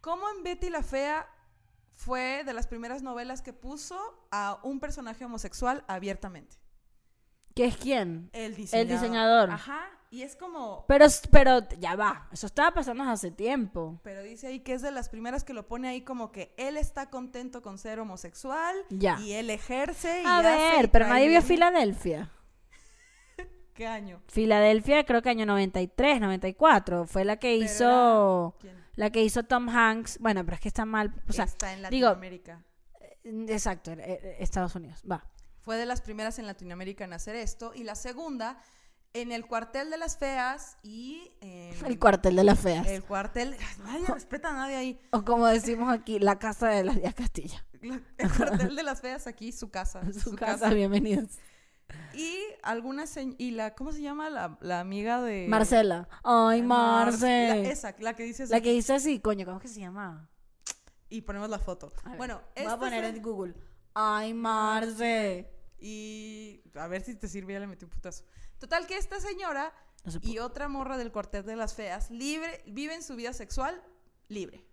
Cómo 0.00 0.28
en 0.30 0.42
Betty 0.42 0.70
la 0.70 0.82
Fea 0.82 1.28
fue 1.92 2.44
de 2.44 2.52
las 2.52 2.66
primeras 2.66 3.02
novelas 3.02 3.42
que 3.42 3.52
puso 3.52 3.98
a 4.30 4.60
un 4.62 4.80
personaje 4.80 5.24
homosexual 5.24 5.84
abiertamente. 5.86 6.56
¿Qué 7.54 7.66
es 7.66 7.76
quién? 7.76 8.30
El 8.32 8.54
diseñador. 8.54 8.92
diseñador. 8.92 9.50
Ajá, 9.50 9.93
y 10.14 10.22
es 10.22 10.36
como... 10.36 10.84
Pero, 10.88 11.06
pero 11.30 11.68
ya 11.78 11.96
va. 11.96 12.28
Eso 12.32 12.46
estaba 12.46 12.72
pasando 12.72 13.04
hace 13.04 13.30
tiempo. 13.30 13.98
Pero 14.02 14.22
dice 14.22 14.46
ahí 14.48 14.60
que 14.60 14.72
es 14.74 14.82
de 14.82 14.90
las 14.90 15.08
primeras 15.08 15.44
que 15.44 15.52
lo 15.54 15.66
pone 15.66 15.88
ahí 15.88 16.02
como 16.02 16.30
que 16.32 16.54
él 16.56 16.76
está 16.76 17.10
contento 17.10 17.62
con 17.62 17.78
ser 17.78 17.98
homosexual 18.00 18.74
Ya. 18.90 19.18
y 19.20 19.32
él 19.32 19.50
ejerce 19.50 20.22
y 20.22 20.26
A 20.26 20.38
hace 20.38 20.48
ver, 20.76 20.84
y 20.84 20.88
pero 20.88 21.06
nadie 21.08 21.28
vio. 21.28 21.42
Filadelfia. 21.42 22.30
¿Qué 23.74 23.86
año? 23.86 24.22
Filadelfia 24.28 25.04
creo 25.04 25.20
que 25.22 25.30
año 25.30 25.46
93, 25.46 26.20
94. 26.20 27.06
Fue 27.06 27.24
la 27.24 27.36
que 27.38 27.54
Pero 27.58 27.64
hizo... 27.64 27.84
era- 27.84 28.58
¿quién? 28.60 28.84
La 28.96 29.10
que 29.10 29.22
hizo 29.24 29.42
Tom 29.42 29.68
Hanks. 29.68 30.18
Bueno, 30.20 30.44
pero 30.44 30.54
es 30.54 30.60
que 30.60 30.68
está 30.68 30.84
mal. 30.84 31.12
O 31.28 31.32
sea, 31.32 31.46
está 31.46 31.72
en 31.72 31.78
digo- 31.90 32.06
Latinoamérica. 32.10 32.62
exacto, 33.24 33.90
eh, 33.90 33.96
eh, 34.22 34.36
Estados 34.38 34.74
Unidos. 34.76 35.02
Va. 35.10 35.24
Fue 35.62 35.76
de 35.76 35.86
las 35.86 36.00
primeras 36.02 36.38
en 36.38 36.46
Latinoamérica 36.46 37.04
en 37.04 37.12
hacer 37.12 37.34
esto. 37.34 37.72
Y 37.74 37.82
la 37.82 37.96
segunda, 37.96 38.60
en 39.14 39.30
el 39.30 39.46
cuartel 39.46 39.90
de 39.90 39.96
las 39.96 40.18
feas 40.18 40.76
y 40.82 41.30
El 41.40 41.98
cuartel 41.98 42.34
de 42.36 42.44
las 42.44 42.58
feas. 42.58 42.86
el 42.88 43.02
cuartel. 43.04 43.56
Nadie 43.84 44.06
respeta 44.08 44.50
a 44.50 44.52
nadie 44.52 44.74
ahí. 44.76 45.00
O 45.12 45.24
como 45.24 45.46
decimos 45.46 45.92
aquí, 45.92 46.18
la 46.18 46.38
casa 46.38 46.68
de 46.68 46.82
las 46.84 46.96
Díaz 46.96 47.14
Castilla. 47.14 47.64
La- 47.80 48.00
El 48.18 48.32
cuartel 48.32 48.74
de 48.76 48.82
las 48.82 49.00
feas 49.00 49.26
aquí, 49.28 49.52
su 49.52 49.70
casa. 49.70 50.00
Su, 50.12 50.34
casa, 50.34 50.70
bienvenidos. 50.70 51.38
Y 52.12 52.38
algunas. 52.64 53.08
se- 53.10 53.34
Y 53.38 53.52
la, 53.52 53.74
¿cómo 53.74 53.92
se 53.92 54.02
llama? 54.02 54.30
La, 54.30 54.58
la 54.60 54.80
amiga 54.80 55.20
de. 55.22 55.46
Marcela. 55.48 56.08
Ay, 56.24 56.62
Mar- 56.62 57.06
Marce. 57.06 57.48
la- 57.48 57.56
esa, 57.70 57.94
la 58.00 58.16
que 58.16 58.24
dice. 58.24 58.46
La 58.48 58.60
que 58.60 58.72
dice 58.72 58.94
así, 58.94 59.20
coño, 59.20 59.44
¿cómo 59.46 59.58
es 59.58 59.62
que 59.62 59.68
se 59.68 59.80
llama? 59.80 60.28
Y 61.08 61.20
ponemos 61.20 61.48
la 61.48 61.60
foto. 61.60 61.92
A 62.02 62.08
ver, 62.10 62.18
bueno, 62.18 62.40
voy 62.56 62.66
a 62.66 62.76
poner 62.78 63.04
en 63.04 63.22
Google. 63.22 63.54
Ay, 63.94 64.34
Marce. 64.34 65.50
Y 65.78 66.62
a 66.74 66.88
ver 66.88 67.02
si 67.02 67.14
te 67.14 67.28
sirve, 67.28 67.52
ya 67.52 67.60
le 67.60 67.66
metí 67.68 67.84
un 67.84 67.90
putazo. 67.90 68.24
Total 68.58 68.86
que 68.86 68.96
esta 68.96 69.20
señora 69.20 69.72
No 70.04 70.12
se 70.12 70.18
y 70.22 70.38
otra 70.38 70.68
morra 70.68 70.96
del 70.96 71.12
cuartel 71.12 71.44
de 71.44 71.56
las 71.56 71.74
feas 71.74 72.10
libre, 72.10 72.62
viven 72.66 73.02
su 73.02 73.16
vida 73.16 73.32
sexual 73.32 73.82
libre. 74.28 74.64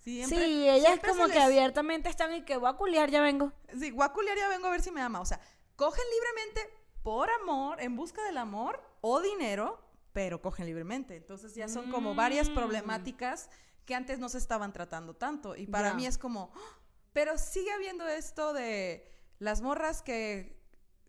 Siempre- 0.00 0.38
sí, 0.46 0.68
ellas 0.68 0.98
como 1.06 1.28
que 1.28 1.38
abiertamente 1.38 2.08
están 2.08 2.34
y 2.34 2.44
que 2.44 2.56
voy 2.56 2.70
a 2.70 2.72
culiar, 2.74 3.10
ya 3.10 3.20
vengo. 3.20 3.52
Sí, 3.78 3.92
voy 3.92 4.04
a 4.04 4.08
culiar, 4.08 4.36
ya 4.36 4.48
vengo 4.48 4.66
a 4.66 4.70
ver 4.70 4.82
si 4.82 4.90
me 4.90 5.00
ama. 5.00 5.20
O 5.20 5.24
sea, 5.24 5.40
cogen 5.76 6.02
libremente 6.12 6.76
por 7.04 7.30
amor, 7.30 7.80
en 7.80 7.94
busca 7.94 8.22
del 8.24 8.38
amor 8.38 8.82
o 9.00 9.20
dinero, 9.20 9.80
pero 10.12 10.42
cogen 10.42 10.66
libremente. 10.66 11.16
Entonces 11.16 11.54
ya 11.54 11.68
son 11.68 11.90
como 11.90 12.14
varias 12.16 12.48
Mm. 12.50 12.54
problemáticas 12.54 13.48
que 13.84 13.94
antes 13.94 14.18
no 14.18 14.28
se 14.28 14.38
estaban 14.38 14.72
tratando 14.72 15.14
tanto. 15.14 15.54
Y 15.56 15.66
para 15.66 15.94
mí 15.94 16.06
es 16.06 16.18
como, 16.18 16.52
¡ah! 16.54 16.78
pero 17.12 17.38
sigue 17.38 17.72
habiendo 17.72 18.06
esto 18.08 18.52
de 18.52 19.08
las 19.38 19.60
morras 19.60 20.02
que 20.02 20.61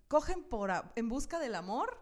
cogen 0.08 0.44
por 0.44 0.72
a- 0.72 0.92
en 0.96 1.10
busca 1.10 1.40
del 1.40 1.56
amor 1.56 1.98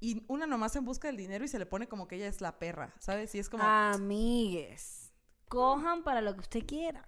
y 0.00 0.24
una 0.28 0.46
nomás 0.46 0.76
en 0.76 0.84
busca 0.84 1.08
del 1.08 1.16
dinero 1.16 1.44
y 1.44 1.48
se 1.48 1.58
le 1.58 1.66
pone 1.66 1.88
como 1.88 2.06
que 2.06 2.16
ella 2.16 2.28
es 2.28 2.40
la 2.40 2.58
perra, 2.58 2.94
¿sabes? 3.00 3.34
Y 3.34 3.38
es 3.40 3.48
como... 3.48 3.64
Amigues, 3.64 5.12
cojan 5.48 6.02
para 6.04 6.20
lo 6.20 6.34
que 6.34 6.40
usted 6.40 6.66
quiera. 6.66 7.06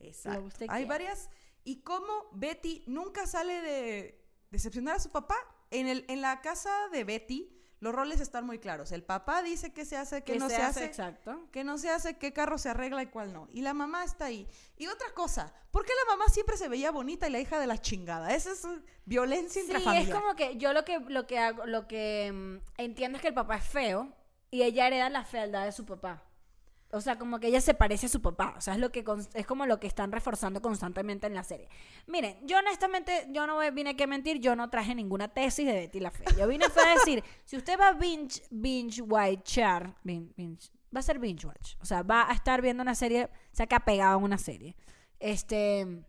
Exacto. 0.00 0.36
Lo 0.38 0.42
que 0.44 0.48
usted 0.48 0.66
Hay 0.70 0.84
quiera. 0.84 0.88
varias. 0.88 1.30
Y 1.64 1.82
cómo 1.82 2.28
Betty 2.32 2.84
nunca 2.86 3.26
sale 3.26 3.60
de 3.60 4.24
decepcionar 4.50 4.96
a 4.96 5.00
su 5.00 5.10
papá. 5.10 5.36
En, 5.70 5.88
el, 5.88 6.04
en 6.08 6.20
la 6.20 6.40
casa 6.42 6.70
de 6.92 7.02
Betty, 7.04 7.52
los 7.80 7.94
roles 7.94 8.20
están 8.20 8.46
muy 8.46 8.58
claros. 8.58 8.92
El 8.92 9.02
papá 9.02 9.42
dice 9.42 9.72
qué 9.72 9.84
se 9.84 9.96
hace, 9.96 10.22
qué 10.22 10.34
Que 10.34 10.38
no 10.38 10.48
se, 10.48 10.56
hace. 10.56 10.84
Exacto. 10.84 11.46
qué 11.52 11.62
no 11.62 11.78
se 11.78 11.90
hace, 11.90 12.16
qué 12.16 12.32
carro 12.32 12.58
se 12.58 12.70
arregla 12.70 13.02
y 13.02 13.06
cuál 13.06 13.32
no. 13.32 13.48
Y 13.52 13.62
la 13.62 13.74
mamá 13.74 14.04
está 14.04 14.26
ahí. 14.26 14.48
Y 14.76 14.86
otra 14.86 15.12
cosa, 15.14 15.52
¿por 15.70 15.84
qué 15.84 15.92
la 16.06 16.16
mamá 16.16 16.28
siempre 16.30 16.56
se 16.56 16.68
veía 16.68 16.90
bonita 16.90 17.28
y 17.28 17.32
la 17.32 17.38
hija 17.40 17.60
de 17.60 17.66
la 17.66 17.78
chingada? 17.78 18.34
Esa 18.34 18.52
es 18.52 18.66
violencia 19.04 19.60
Sí, 19.62 19.68
intrafamiliar. 19.68 20.08
es 20.08 20.14
como 20.14 20.34
que 20.34 20.56
yo 20.56 20.72
lo 20.72 20.84
que 20.84 21.00
lo 21.00 21.26
que 21.26 21.38
hago, 21.38 21.66
lo 21.66 21.86
que 21.86 22.32
mm, 22.32 22.80
entiendo 22.80 23.16
es 23.16 23.22
que 23.22 23.28
el 23.28 23.34
papá 23.34 23.56
es 23.56 23.64
feo 23.64 24.12
y 24.50 24.62
ella 24.62 24.86
hereda 24.86 25.10
la 25.10 25.24
fealdad 25.24 25.64
de 25.64 25.72
su 25.72 25.84
papá. 25.84 26.22
O 26.96 27.00
sea, 27.00 27.18
como 27.18 27.38
que 27.38 27.48
ella 27.48 27.60
se 27.60 27.74
parece 27.74 28.06
a 28.06 28.08
su 28.08 28.22
papá. 28.22 28.54
O 28.56 28.60
sea, 28.60 28.74
es 28.74 28.80
lo 28.80 28.90
que 28.90 29.04
es 29.34 29.46
como 29.46 29.66
lo 29.66 29.78
que 29.78 29.86
están 29.86 30.12
reforzando 30.12 30.62
constantemente 30.62 31.26
en 31.26 31.34
la 31.34 31.44
serie. 31.44 31.68
Miren, 32.06 32.38
yo 32.46 32.58
honestamente, 32.58 33.26
yo 33.30 33.46
no 33.46 33.58
vine 33.72 33.90
aquí 33.90 34.02
a 34.02 34.06
mentir, 34.06 34.40
yo 34.40 34.56
no 34.56 34.70
traje 34.70 34.94
ninguna 34.94 35.28
tesis 35.28 35.66
de 35.66 35.72
Betty 35.72 36.00
la 36.00 36.10
Fea. 36.10 36.26
Yo 36.38 36.48
vine 36.48 36.68
fue 36.68 36.82
a 36.82 36.94
decir, 36.94 37.22
si 37.44 37.56
usted 37.56 37.78
va 37.78 37.88
a 37.88 37.92
binge, 37.92 38.42
binge 38.50 39.02
va 39.02 39.24
a 39.24 41.02
ser 41.02 41.18
binge 41.18 41.46
watch. 41.46 41.74
O 41.80 41.84
sea, 41.84 42.02
va 42.02 42.30
a 42.30 42.32
estar 42.32 42.62
viendo 42.62 42.82
una 42.82 42.94
serie, 42.94 43.28
se 43.52 43.62
ha 43.62 43.80
pegado 43.80 44.18
en 44.18 44.24
una 44.24 44.38
serie. 44.38 44.76
Este, 45.20 46.04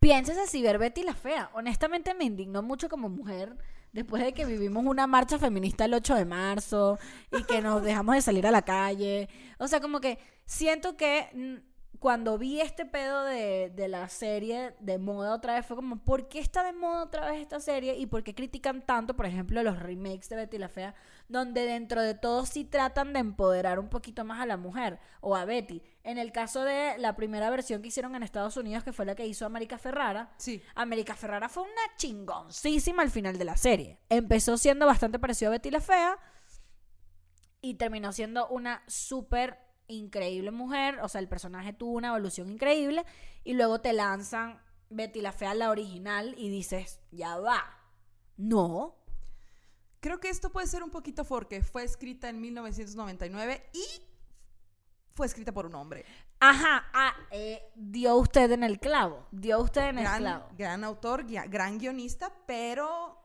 Piénsese 0.00 0.46
si 0.46 0.62
ver 0.62 0.78
Betty 0.78 1.02
la 1.02 1.14
Fea. 1.14 1.50
Honestamente 1.52 2.14
me 2.14 2.24
indignó 2.24 2.62
mucho 2.62 2.88
como 2.88 3.10
mujer 3.10 3.54
después 3.92 4.22
de 4.22 4.32
que 4.32 4.44
vivimos 4.44 4.84
una 4.84 5.06
marcha 5.06 5.38
feminista 5.38 5.84
el 5.84 5.94
8 5.94 6.14
de 6.14 6.24
marzo 6.24 6.98
y 7.32 7.44
que 7.44 7.60
nos 7.60 7.82
dejamos 7.84 8.14
de 8.14 8.22
salir 8.22 8.46
a 8.46 8.50
la 8.50 8.62
calle. 8.62 9.28
O 9.58 9.68
sea, 9.68 9.80
como 9.80 10.00
que 10.00 10.18
siento 10.44 10.96
que 10.96 11.62
cuando 12.00 12.38
vi 12.38 12.62
este 12.62 12.86
pedo 12.86 13.24
de, 13.24 13.70
de 13.76 13.86
la 13.86 14.08
serie 14.08 14.74
de 14.80 14.98
moda 14.98 15.34
otra 15.34 15.52
vez 15.54 15.66
fue 15.66 15.76
como, 15.76 16.02
¿por 16.02 16.28
qué 16.28 16.38
está 16.38 16.64
de 16.64 16.72
moda 16.72 17.04
otra 17.04 17.30
vez 17.30 17.42
esta 17.42 17.60
serie? 17.60 17.94
¿Y 17.96 18.06
por 18.06 18.24
qué 18.24 18.34
critican 18.34 18.80
tanto, 18.80 19.14
por 19.14 19.26
ejemplo, 19.26 19.62
los 19.62 19.78
remakes 19.78 20.30
de 20.30 20.36
Betty 20.36 20.56
la 20.56 20.70
Fea? 20.70 20.94
Donde 21.28 21.66
dentro 21.66 22.00
de 22.00 22.14
todo 22.14 22.46
sí 22.46 22.64
tratan 22.64 23.12
de 23.12 23.20
empoderar 23.20 23.78
un 23.78 23.88
poquito 23.90 24.24
más 24.24 24.40
a 24.40 24.46
la 24.46 24.56
mujer 24.56 24.98
o 25.20 25.36
a 25.36 25.44
Betty. 25.44 25.82
En 26.02 26.16
el 26.16 26.32
caso 26.32 26.64
de 26.64 26.96
la 26.96 27.14
primera 27.16 27.50
versión 27.50 27.82
que 27.82 27.88
hicieron 27.88 28.14
en 28.14 28.22
Estados 28.22 28.56
Unidos, 28.56 28.82
que 28.82 28.94
fue 28.94 29.04
la 29.04 29.14
que 29.14 29.26
hizo 29.26 29.44
América 29.44 29.76
Ferrara, 29.76 30.32
Sí. 30.38 30.62
América 30.74 31.14
Ferrara 31.14 31.50
fue 31.50 31.64
una 31.64 31.96
chingoncísima 31.98 33.02
al 33.02 33.10
final 33.10 33.36
de 33.36 33.44
la 33.44 33.58
serie. 33.58 33.98
Empezó 34.08 34.56
siendo 34.56 34.86
bastante 34.86 35.18
parecido 35.18 35.50
a 35.50 35.52
Betty 35.52 35.70
la 35.70 35.82
Fea 35.82 36.18
y 37.60 37.74
terminó 37.74 38.10
siendo 38.12 38.48
una 38.48 38.82
súper 38.86 39.58
increíble 39.90 40.50
mujer. 40.50 40.98
O 41.02 41.08
sea, 41.08 41.20
el 41.20 41.28
personaje 41.28 41.72
tuvo 41.72 41.92
una 41.92 42.08
evolución 42.08 42.50
increíble 42.50 43.04
y 43.44 43.54
luego 43.54 43.80
te 43.80 43.92
lanzan 43.92 44.60
Betty 44.88 45.20
la 45.20 45.32
Fea, 45.32 45.54
la 45.54 45.70
original, 45.70 46.34
y 46.36 46.48
dices, 46.48 47.00
ya 47.10 47.38
va. 47.38 47.62
No. 48.36 48.96
Creo 50.00 50.18
que 50.18 50.30
esto 50.30 50.50
puede 50.50 50.66
ser 50.66 50.82
un 50.82 50.90
poquito 50.90 51.24
porque 51.24 51.62
fue 51.62 51.84
escrita 51.84 52.28
en 52.28 52.40
1999 52.40 53.70
y 53.72 54.02
fue 55.12 55.26
escrita 55.26 55.52
por 55.52 55.66
un 55.66 55.74
hombre. 55.74 56.04
Ajá, 56.40 56.86
ah, 56.94 57.14
eh, 57.30 57.70
dio 57.74 58.16
usted 58.16 58.50
en 58.52 58.64
el 58.64 58.80
clavo. 58.80 59.26
Dio 59.30 59.60
usted 59.60 59.88
en 59.88 59.98
el 59.98 60.06
clavo. 60.06 60.48
gran 60.56 60.84
autor, 60.84 61.26
gran 61.26 61.78
guionista, 61.78 62.32
pero 62.46 63.20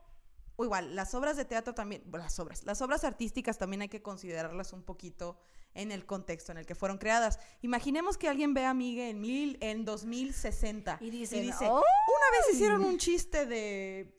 o 0.56 0.64
igual, 0.64 0.96
las 0.96 1.14
obras 1.14 1.36
de 1.36 1.44
teatro 1.44 1.74
también, 1.74 2.02
bueno, 2.06 2.24
las 2.24 2.38
obras, 2.38 2.64
las 2.64 2.80
obras 2.80 3.04
artísticas 3.04 3.58
también 3.58 3.82
hay 3.82 3.88
que 3.88 4.02
considerarlas 4.02 4.72
un 4.72 4.82
poquito 4.82 5.38
en 5.76 5.92
el 5.92 6.04
contexto 6.06 6.52
en 6.52 6.58
el 6.58 6.66
que 6.66 6.74
fueron 6.74 6.98
creadas. 6.98 7.38
Imaginemos 7.62 8.16
que 8.18 8.28
alguien 8.28 8.54
ve 8.54 8.64
a 8.64 8.74
Migue 8.74 9.10
en, 9.10 9.20
mil, 9.20 9.58
en 9.60 9.84
2060 9.84 10.98
Y 11.00 11.10
dicen, 11.10 11.42
dice, 11.42 11.66
"Oh". 11.68 11.76
una 11.76 12.30
vez 12.38 12.54
hicieron 12.54 12.84
un 12.84 12.98
chiste 12.98 13.46
de, 13.46 14.18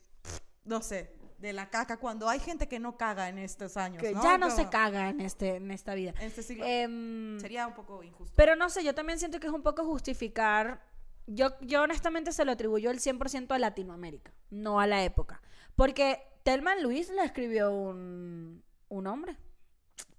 no 0.64 0.82
sé, 0.82 1.16
de 1.38 1.54
la 1.54 1.70
caca, 1.70 1.98
cuando 1.98 2.28
hay 2.30 2.40
gente 2.40 2.68
que 2.68 2.80
no 2.80 2.98
caga 2.98 3.30
en 3.30 3.38
estos 3.38 3.78
años, 3.78 4.02
Que 4.02 4.12
¿no? 4.12 4.24
ya 4.24 4.38
no 4.38 4.48
Como 4.48 4.58
se 4.64 4.70
caga 4.70 5.10
en, 5.10 5.22
este, 5.22 5.56
en 5.58 5.70
esta 5.72 5.94
vida. 5.94 6.14
En 6.20 6.28
este 6.28 6.42
siglo. 6.42 6.66
Em, 6.66 7.40
Sería 7.40 7.68
un 7.68 7.76
poco 7.76 8.02
injusto. 8.04 8.34
Pero 8.36 8.56
no 8.56 8.70
sé, 8.70 8.84
yo 8.84 8.96
también 8.96 9.20
siento 9.20 9.40
que 9.40 9.48
es 9.48 9.54
un 9.54 9.62
poco 9.62 9.86
justificar. 9.86 10.82
Yo, 11.28 11.50
yo 11.62 11.84
honestamente 11.84 12.32
se 12.32 12.44
lo 12.46 12.54
atribuyo 12.54 12.90
el 12.90 13.00
100% 13.00 13.54
a 13.54 13.60
Latinoamérica, 13.60 14.34
no 14.50 14.80
a 14.80 14.88
la 14.88 15.04
época. 15.04 15.42
Porque 15.76 16.20
Telman 16.44 16.82
Luis 16.82 17.10
la 17.10 17.24
escribió 17.24 17.72
un, 17.72 18.64
un 18.90 19.08
hombre. 19.08 19.38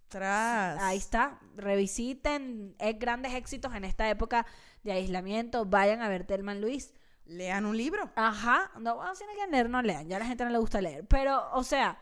Tras. 0.09 0.81
Ahí 0.83 0.99
está. 0.99 1.38
Revisiten 1.57 2.75
grandes 2.97 3.35
éxitos 3.35 3.75
en 3.75 3.85
esta 3.85 4.09
época 4.09 4.47
de 4.83 4.92
aislamiento. 4.92 5.64
Vayan 5.66 6.03
a 6.03 6.09
ver 6.09 6.25
Telman 6.25 6.61
Luis. 6.61 6.94
Lean 7.27 7.66
un 7.66 7.77
libro. 7.77 8.11
Ajá. 8.16 8.71
No, 8.81 8.97
bueno, 8.97 9.14
si 9.14 9.25
no 9.25 9.33
quieren 9.33 9.51
leer, 9.51 9.68
no 9.68 9.83
lean. 9.83 10.09
Ya 10.09 10.16
a 10.16 10.21
la 10.21 10.27
gente 10.27 10.44
no 10.44 10.51
le 10.51 10.59
gusta 10.59 10.81
leer. 10.81 11.07
Pero, 11.07 11.51
o 11.53 11.62
sea, 11.62 11.99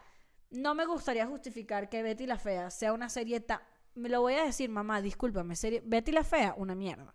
no 0.51 0.75
me 0.75 0.87
gustaría 0.87 1.27
justificar 1.27 1.89
que 1.89 2.03
Betty 2.03 2.27
la 2.27 2.39
Fea 2.39 2.71
sea 2.71 2.93
una 2.93 3.09
serie 3.09 3.41
tan... 3.41 3.61
Me 3.95 4.09
lo 4.09 4.21
voy 4.21 4.35
a 4.35 4.45
decir, 4.45 4.71
mamá, 4.71 5.03
discúlpame. 5.03 5.57
Serie... 5.57 5.83
Betty 5.85 6.13
la 6.13 6.23
Fea, 6.23 6.55
una 6.57 6.75
mierda. 6.75 7.15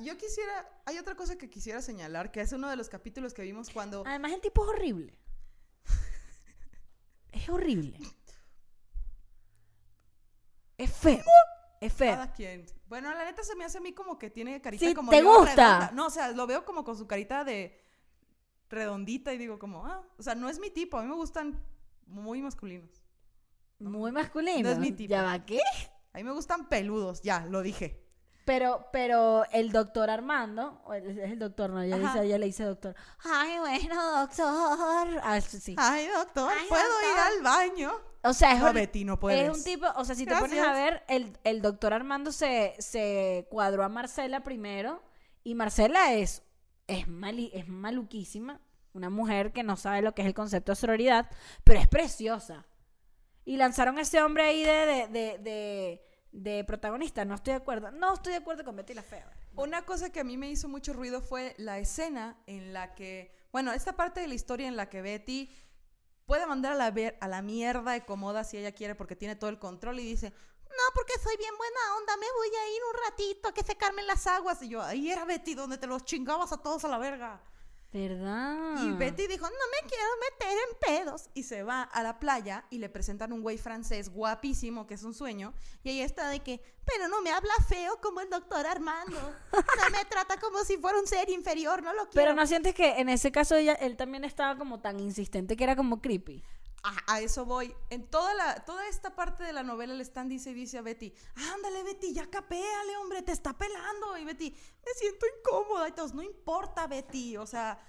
Yo 0.00 0.16
quisiera, 0.16 0.68
hay 0.84 0.96
otra 0.98 1.16
cosa 1.16 1.36
que 1.36 1.50
quisiera 1.50 1.82
señalar, 1.82 2.30
que 2.30 2.40
es 2.40 2.52
uno 2.52 2.70
de 2.70 2.76
los 2.76 2.88
capítulos 2.88 3.34
que 3.34 3.42
vimos 3.42 3.70
cuando... 3.70 4.04
Además, 4.06 4.32
el 4.32 4.40
tipo 4.40 4.62
es 4.62 4.70
horrible. 4.70 5.18
es 7.32 7.48
horrible. 7.48 7.98
Es 10.78 10.90
feo. 10.92 11.22
Es 11.80 11.92
feo. 11.92 12.12
Cada 12.14 12.32
quien. 12.32 12.64
Bueno, 12.86 13.12
la 13.12 13.24
neta 13.24 13.42
se 13.42 13.54
me 13.56 13.64
hace 13.64 13.78
a 13.78 13.80
mí 13.80 13.92
como 13.92 14.18
que 14.18 14.30
tiene 14.30 14.60
carita 14.62 14.86
Sí, 14.86 14.94
como 14.94 15.10
¿te 15.10 15.22
gusta? 15.22 15.44
redonda. 15.54 15.90
No, 15.92 16.06
o 16.06 16.10
sea, 16.10 16.30
lo 16.32 16.46
veo 16.46 16.64
como 16.64 16.84
con 16.84 16.96
su 16.96 17.06
carita 17.06 17.44
de 17.44 17.78
redondita 18.70 19.32
y 19.32 19.38
digo 19.38 19.58
como, 19.58 19.86
ah, 19.86 20.02
o 20.18 20.22
sea, 20.22 20.34
no 20.34 20.48
es 20.48 20.58
mi 20.58 20.70
tipo, 20.70 20.98
a 20.98 21.02
mí 21.02 21.08
me 21.08 21.14
gustan 21.14 21.62
muy 22.06 22.42
masculinos. 22.42 23.02
Muy 23.78 24.10
masculino. 24.12 24.62
No 24.68 24.70
es 24.70 24.78
mi 24.78 24.92
tipo. 24.92 25.10
¿Ya 25.10 25.22
va 25.22 25.44
qué? 25.44 25.60
A 26.12 26.18
mí 26.18 26.24
me 26.24 26.32
gustan 26.32 26.68
peludos, 26.68 27.22
ya, 27.22 27.46
lo 27.46 27.62
dije. 27.62 28.04
Pero, 28.44 28.86
pero 28.92 29.44
el 29.52 29.72
doctor 29.72 30.08
Armando, 30.08 30.82
es 30.94 31.18
el 31.30 31.38
doctor, 31.38 31.68
no, 31.70 31.82
ella, 31.82 31.96
Ajá. 31.96 32.14
dice, 32.14 32.24
ella 32.26 32.38
le 32.38 32.46
dice 32.46 32.64
doctor. 32.64 32.94
Ay, 33.22 33.58
bueno, 33.58 34.20
doctor. 34.20 35.20
Ah, 35.22 35.38
sí, 35.40 35.60
sí. 35.60 35.74
Ay, 35.78 36.06
doctor, 36.08 36.50
Ay, 36.50 36.66
¿puedo 36.68 36.82
doctor. 36.82 37.10
ir 37.12 37.18
al 37.20 37.42
baño? 37.42 37.92
O 38.24 38.32
sea, 38.32 38.52
es, 38.52 38.58
No, 38.60 38.66
hor- 38.68 38.74
Betty, 38.74 39.04
no 39.04 39.18
puedes. 39.18 39.48
es 39.48 39.56
un 39.56 39.62
tipo, 39.64 39.86
o 39.96 40.04
sea, 40.04 40.14
si 40.14 40.26
te 40.26 40.34
pones 40.36 40.58
a 40.58 40.72
ver, 40.72 41.04
el, 41.08 41.36
el 41.44 41.62
doctor 41.62 41.92
Armando 41.92 42.32
se, 42.32 42.74
se 42.78 43.46
cuadró 43.50 43.84
a 43.84 43.88
Marcela 43.88 44.42
primero 44.42 45.02
y 45.44 45.54
Marcela 45.54 46.12
es, 46.14 46.42
es, 46.88 47.06
mali- 47.06 47.50
es 47.54 47.68
maluquísima, 47.68 48.60
una 48.92 49.08
mujer 49.08 49.52
que 49.52 49.62
no 49.62 49.76
sabe 49.76 50.02
lo 50.02 50.14
que 50.14 50.22
es 50.22 50.26
el 50.26 50.34
concepto 50.34 50.72
de 50.72 50.76
sororidad, 50.76 51.30
pero 51.64 51.78
es 51.78 51.86
preciosa. 51.86 52.66
Y 53.44 53.56
lanzaron 53.56 53.98
a 53.98 54.02
ese 54.02 54.20
hombre 54.22 54.42
ahí 54.44 54.62
de, 54.64 54.72
de, 54.86 55.06
de, 55.08 55.38
de, 55.38 56.02
de 56.32 56.64
protagonista, 56.64 57.24
no 57.24 57.36
estoy 57.36 57.52
de 57.52 57.58
acuerdo, 57.58 57.90
no 57.92 58.14
estoy 58.14 58.32
de 58.32 58.38
acuerdo 58.38 58.64
con 58.64 58.74
Betty 58.76 58.94
la 58.94 59.02
Fea. 59.02 59.30
Una 59.54 59.82
cosa 59.82 60.10
que 60.10 60.20
a 60.20 60.24
mí 60.24 60.36
me 60.36 60.50
hizo 60.50 60.68
mucho 60.68 60.92
ruido 60.92 61.20
fue 61.20 61.54
la 61.56 61.78
escena 61.78 62.36
en 62.46 62.72
la 62.72 62.94
que, 62.94 63.32
bueno, 63.52 63.72
esta 63.72 63.94
parte 63.94 64.20
de 64.20 64.28
la 64.28 64.34
historia 64.34 64.68
en 64.68 64.76
la 64.76 64.88
que 64.88 65.02
Betty 65.02 65.50
puede 66.28 66.46
mandar 66.46 66.72
a 66.72 66.76
la, 66.76 66.90
ver- 66.90 67.16
a 67.22 67.26
la 67.26 67.40
mierda 67.42 67.92
de 67.92 68.04
Comoda 68.04 68.44
si 68.44 68.58
ella 68.58 68.70
quiere 68.72 68.94
porque 68.94 69.16
tiene 69.16 69.34
todo 69.34 69.48
el 69.50 69.58
control 69.58 69.98
y 69.98 70.04
dice, 70.04 70.30
no, 70.30 70.84
porque 70.94 71.14
soy 71.20 71.36
bien 71.38 71.54
buena 71.56 71.96
onda, 71.96 72.16
me 72.18 72.26
voy 72.36 72.48
a 72.48 72.76
ir 72.76 72.82
un 72.94 73.00
ratito 73.10 73.48
a 73.48 73.54
que 73.54 73.64
se 73.64 73.76
calmen 73.76 74.06
las 74.06 74.26
aguas. 74.26 74.62
Y 74.62 74.68
yo, 74.68 74.82
ahí 74.82 75.10
era 75.10 75.24
Betty 75.24 75.54
donde 75.54 75.78
te 75.78 75.86
los 75.86 76.04
chingabas 76.04 76.52
a 76.52 76.58
todos 76.58 76.84
a 76.84 76.88
la 76.88 76.98
verga. 76.98 77.42
¿Verdad? 77.90 78.82
Y 78.82 78.92
Betty 78.92 79.26
dijo, 79.26 79.46
no 79.46 79.50
me 79.50 79.88
quiero 79.88 80.10
meter 80.20 80.58
en 80.58 81.04
pedos. 81.04 81.30
Y 81.32 81.44
se 81.44 81.62
va 81.62 81.82
a 81.82 82.02
la 82.02 82.18
playa 82.18 82.66
y 82.68 82.78
le 82.78 82.90
presentan 82.90 83.32
un 83.32 83.40
güey 83.40 83.56
francés 83.56 84.10
guapísimo, 84.10 84.86
que 84.86 84.94
es 84.94 85.02
un 85.04 85.14
sueño. 85.14 85.54
Y 85.82 85.90
ella 85.90 86.04
está 86.04 86.28
de 86.28 86.40
que, 86.40 86.60
pero 86.84 87.08
no 87.08 87.22
me 87.22 87.30
habla 87.30 87.52
feo 87.66 87.98
como 88.02 88.20
el 88.20 88.28
doctor 88.28 88.66
Armando. 88.66 89.18
No 89.52 89.90
me 89.90 90.04
trata 90.04 90.38
como 90.38 90.64
si 90.64 90.76
fuera 90.76 90.98
un 90.98 91.06
ser 91.06 91.30
inferior, 91.30 91.82
no 91.82 91.94
lo 91.94 92.08
quiero. 92.08 92.12
Pero 92.14 92.34
no 92.34 92.46
sientes 92.46 92.74
que 92.74 92.98
en 92.98 93.08
ese 93.08 93.32
caso 93.32 93.54
ella, 93.54 93.72
él 93.74 93.96
también 93.96 94.24
estaba 94.24 94.58
como 94.58 94.80
tan 94.80 95.00
insistente 95.00 95.56
que 95.56 95.64
era 95.64 95.76
como 95.76 96.02
creepy. 96.02 96.44
A, 96.82 97.14
a 97.14 97.20
eso 97.20 97.44
voy. 97.44 97.74
En 97.90 98.06
toda, 98.06 98.34
la, 98.34 98.64
toda 98.64 98.86
esta 98.88 99.14
parte 99.14 99.44
de 99.44 99.52
la 99.52 99.62
novela 99.62 99.94
le 99.94 100.02
están 100.02 100.28
dice 100.28 100.50
y 100.50 100.54
dice 100.54 100.78
a 100.78 100.82
Betty, 100.82 101.12
ándale 101.34 101.82
Betty, 101.82 102.12
ya 102.12 102.28
capéale, 102.30 102.96
hombre, 102.98 103.22
te 103.22 103.32
está 103.32 103.56
pelando. 103.56 104.16
Y 104.18 104.24
Betty, 104.24 104.50
me 104.50 104.92
siento 104.94 105.26
incómoda. 105.38 105.88
Y 105.88 105.92
todos, 105.92 106.14
no 106.14 106.22
importa 106.22 106.86
Betty, 106.86 107.36
o 107.36 107.46
sea, 107.46 107.80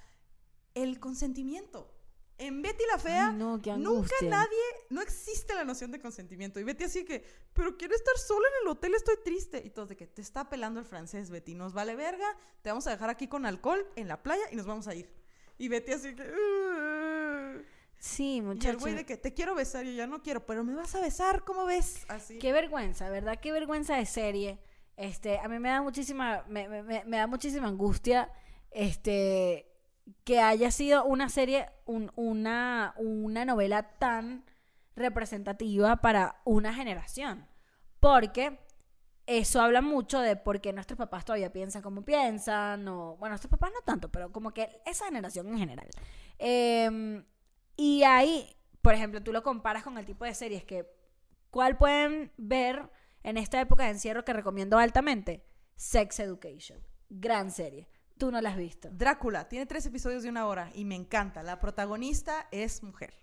el 0.74 1.00
consentimiento. 1.00 1.96
En 2.38 2.62
Betty 2.62 2.86
la 2.90 2.98
Fea, 2.98 3.30
Ay, 3.30 3.36
no, 3.36 3.62
qué 3.62 3.74
nunca 3.76 4.16
nadie, 4.24 4.58
no 4.90 5.02
existe 5.02 5.54
la 5.54 5.66
noción 5.66 5.92
de 5.92 6.00
consentimiento. 6.00 6.58
Y 6.62 6.64
Betty 6.64 6.86
así 6.86 7.04
que, 7.04 7.26
pero 7.54 7.76
quiero 7.76 7.94
estar 7.94 8.18
sola 8.18 8.48
en 8.48 8.66
el 8.66 8.72
hotel, 8.72 8.96
estoy 8.96 9.18
triste. 9.26 9.62
Y 9.66 9.72
todos 9.72 9.90
de 9.90 9.98
que 9.98 10.08
te 10.08 10.22
está 10.22 10.50
pelando 10.50 10.80
el 10.80 10.86
francés, 10.86 11.30
Betty, 11.30 11.54
nos 11.54 11.74
vale 11.74 11.98
verga, 11.98 12.38
te 12.62 12.70
vamos 12.70 12.88
a 12.88 12.92
dejar 12.92 13.10
aquí 13.10 13.28
con 13.28 13.46
alcohol 13.46 13.86
en 13.98 14.08
la 14.08 14.24
playa 14.24 14.44
y 14.52 14.56
nos 14.56 14.66
vamos 14.66 14.88
a 14.88 14.96
ir. 14.96 15.14
Y 15.58 15.68
Betty 15.68 15.92
así 15.92 16.16
que... 16.16 16.24
Sí, 18.00 18.36
Y 18.36 18.38
el 18.38 18.44
muchachos. 18.44 18.82
güey 18.82 18.94
de 18.96 19.06
que 19.06 19.18
te 19.18 19.34
quiero 19.34 19.54
besar 19.56 19.86
y 19.86 19.92
yo 19.92 19.98
ya 19.98 20.08
no 20.08 20.22
quiero, 20.24 20.46
pero 20.46 20.64
me 20.64 20.74
vas 20.74 20.96
a 20.96 21.02
besar, 21.02 21.44
¿cómo 21.44 21.66
ves? 21.66 22.06
Así. 22.08 22.38
Qué 22.40 22.52
vergüenza, 22.54 23.10
¿verdad? 23.10 23.38
Qué 23.42 23.52
vergüenza 23.52 23.98
de 23.98 24.06
serie. 24.06 24.60
Este, 24.96 25.38
a 25.40 25.48
mí 25.48 25.60
me 25.60 25.70
da 25.70 25.82
muchísima, 25.82 26.44
me, 26.48 26.68
me- 26.70 26.84
me- 26.84 27.18
da 27.18 27.28
muchísima 27.28 27.68
angustia, 27.68 28.32
este, 28.72 29.66
que 30.24 30.40
haya 30.40 30.72
sido 30.72 31.04
una 31.06 31.30
serie, 31.30 31.70
un- 31.86 32.12
una, 32.16 32.94
una 32.98 33.44
novela 33.46 33.84
tan 33.98 34.46
representativa 34.96 35.98
para 35.98 36.42
una 36.46 36.74
generación. 36.74 37.48
Porque 38.00 38.60
eso 39.26 39.62
habla 39.62 39.82
mucho 39.82 40.20
de 40.20 40.36
por 40.36 40.62
qué 40.62 40.74
nuestros 40.74 40.98
papás 40.98 41.26
todavía 41.26 41.52
piensan 41.52 41.82
como 41.82 42.04
piensan, 42.04 42.88
o, 42.88 43.16
bueno, 43.18 43.34
nuestros 43.34 43.52
papás 43.52 43.72
no 43.74 43.82
tanto, 43.86 44.10
pero 44.10 44.32
como 44.32 44.52
que 44.54 44.82
esa 44.86 45.06
generación 45.06 45.48
en 45.50 45.58
general. 45.60 45.88
Em, 46.38 47.26
y 47.80 48.04
ahí, 48.04 48.58
por 48.82 48.94
ejemplo, 48.94 49.24
tú 49.24 49.32
lo 49.32 49.42
comparas 49.42 49.84
con 49.84 49.98
el 49.98 50.06
tipo 50.06 50.26
de 50.26 50.34
series 50.34 50.66
que, 50.66 50.86
¿cuál 51.50 51.78
pueden 51.78 52.34
ver 52.36 52.90
en 53.24 53.38
esta 53.38 53.62
época 53.62 53.86
de 53.86 53.92
encierro 53.92 54.26
que 54.26 54.34
recomiendo 54.34 54.78
altamente? 54.78 55.46
Sex 55.78 56.20
Education. 56.20 56.86
Gran 57.10 57.52
serie. 57.52 57.88
Tú 58.18 58.32
no 58.32 58.42
la 58.42 58.50
has 58.50 58.58
visto. 58.58 58.90
Drácula 58.92 59.48
tiene 59.48 59.66
tres 59.66 59.86
episodios 59.86 60.24
de 60.24 60.30
una 60.30 60.46
hora 60.46 60.72
y 60.74 60.84
me 60.84 60.96
encanta. 60.96 61.42
La 61.42 61.62
protagonista 61.62 62.50
es 62.52 62.84
mujer. 62.84 63.14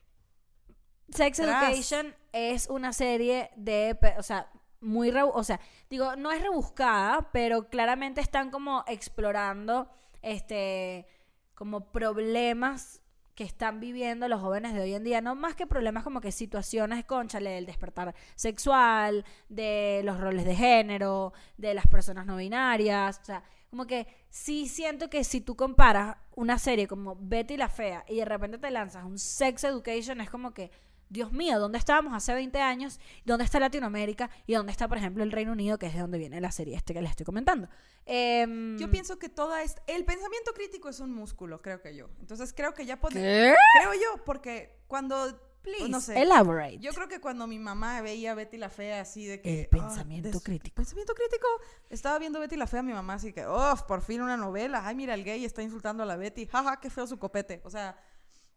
Sex 1.11 1.37
Tras. 1.37 1.65
Education 1.65 2.15
es 2.33 2.71
una 2.71 2.95
serie 2.95 3.51
de, 3.57 3.99
o 4.17 4.23
sea, 4.23 4.51
muy, 4.81 5.11
o 5.11 5.45
sea, 5.45 5.61
digo, 5.91 6.17
no 6.17 6.33
es 6.33 6.41
rebuscada, 6.41 7.31
pero 7.31 7.69
claramente 7.69 8.23
están 8.23 8.51
como 8.51 8.85
explorando, 8.87 9.91
este, 10.23 11.07
como 11.55 11.93
problemas 11.93 13.03
que 13.37 13.45
están 13.45 13.79
viviendo 13.81 14.27
los 14.29 14.41
jóvenes 14.41 14.73
de 14.73 14.81
hoy 14.81 14.95
en 14.95 15.05
día, 15.05 15.21
no 15.21 15.35
más 15.37 15.55
que 15.55 15.67
problemas 15.67 16.03
como 16.03 16.21
que 16.23 16.33
situaciones, 16.33 17.05
conchale, 17.05 17.51
del 17.51 17.67
despertar 17.67 18.15
sexual, 18.35 19.25
de 19.51 20.01
los 20.05 20.19
roles 20.19 20.47
de 20.47 20.57
género, 20.57 21.35
de 21.59 21.75
las 21.75 21.87
personas 21.87 22.25
no 22.25 22.37
binarias, 22.37 23.21
o 23.21 23.25
sea, 23.25 23.45
como 23.69 23.87
que 23.87 24.07
sí 24.31 24.67
siento 24.67 25.11
que 25.11 25.23
si 25.23 25.43
tú 25.43 25.55
comparas 25.55 26.17
una 26.35 26.59
serie 26.59 26.89
como 26.89 27.15
Betty 27.21 27.59
la 27.59 27.69
Fea 27.69 28.05
y 28.09 28.17
de 28.17 28.25
repente 28.25 28.57
te 28.57 28.71
lanzas 28.71 29.05
un 29.05 29.19
Sex 29.19 29.65
Education, 29.65 30.23
es 30.23 30.31
como 30.31 30.53
que, 30.53 30.71
Dios 31.09 31.33
mío, 31.33 31.59
¿dónde 31.59 31.79
estábamos 31.79 32.13
hace 32.15 32.35
20 32.35 32.61
años? 32.61 32.99
¿Dónde 33.25 33.45
está 33.45 33.61
Latinoamérica? 33.61 34.31
¿Y 34.47 34.55
dónde 34.55 34.73
está, 34.73 34.89
por 34.89 34.99
ejemplo, 34.99 35.23
el 35.23 35.31
Reino 35.31 35.53
Unido, 35.53 35.79
que 35.79 35.87
es 35.87 35.95
de 35.95 36.01
donde 36.01 36.19
viene 36.19 36.41
la 36.41 36.51
serie 36.51 36.75
este 36.75 36.95
que 36.95 37.01
les 37.01 37.11
estoy 37.11 37.25
comentando? 37.25 37.69
Em, 38.05 38.77
Yo 38.79 38.91
pienso 38.91 39.19
que 39.19 39.29
toda 39.29 39.63
esta... 39.63 39.83
El 39.87 40.05
pensamiento 40.05 40.53
crítico 40.53 40.89
es 40.89 41.01
un 41.01 41.13
músculo, 41.13 41.63
creo 41.63 41.81
que 41.81 41.95
yo. 41.95 42.09
Entonces 42.21 42.53
creo 42.53 42.75
que 42.75 42.87
ya 42.87 43.01
podemos... 43.01 43.23
Creo 43.23 43.95
yo, 43.95 44.25
porque 44.25 44.81
cuando... 44.89 45.43
Please, 45.63 45.89
no 45.89 46.01
sé. 46.01 46.21
elaborate. 46.23 46.79
Yo 46.79 46.93
creo 46.93 47.09
que 47.09 47.21
cuando 47.21 47.49
mi 47.49 47.59
mamá 47.59 48.01
veía 48.01 48.31
a 48.31 48.35
Betty 48.37 48.57
la 48.57 48.71
Fea 48.71 49.01
así 49.01 49.27
de 49.27 49.41
que... 49.41 49.63
El 49.63 49.67
ah, 49.67 49.69
pensamiento 49.71 50.39
crítico. 50.39 50.77
Pensamiento 50.77 51.13
crítico. 51.13 51.49
Estaba 51.91 52.21
viendo 52.21 52.39
Betty 52.39 52.55
la 52.55 52.69
Fea, 52.69 52.85
mi 52.85 52.93
mamá 52.93 53.15
así 53.15 53.33
que, 53.33 53.47
oh, 53.47 53.75
por 53.89 54.01
fin 54.01 54.23
una 54.23 54.37
novela. 54.37 54.87
Ay, 54.87 54.95
mira, 54.95 55.15
el 55.15 55.25
gay 55.25 55.45
está 55.45 55.63
insultando 55.63 56.05
a 56.05 56.07
la 56.07 56.17
Betty. 56.17 56.47
Jaja, 56.47 56.79
qué 56.81 56.89
feo 56.89 57.09
su 57.09 57.19
copete. 57.19 57.63
O 57.65 57.71
sea, 57.71 57.99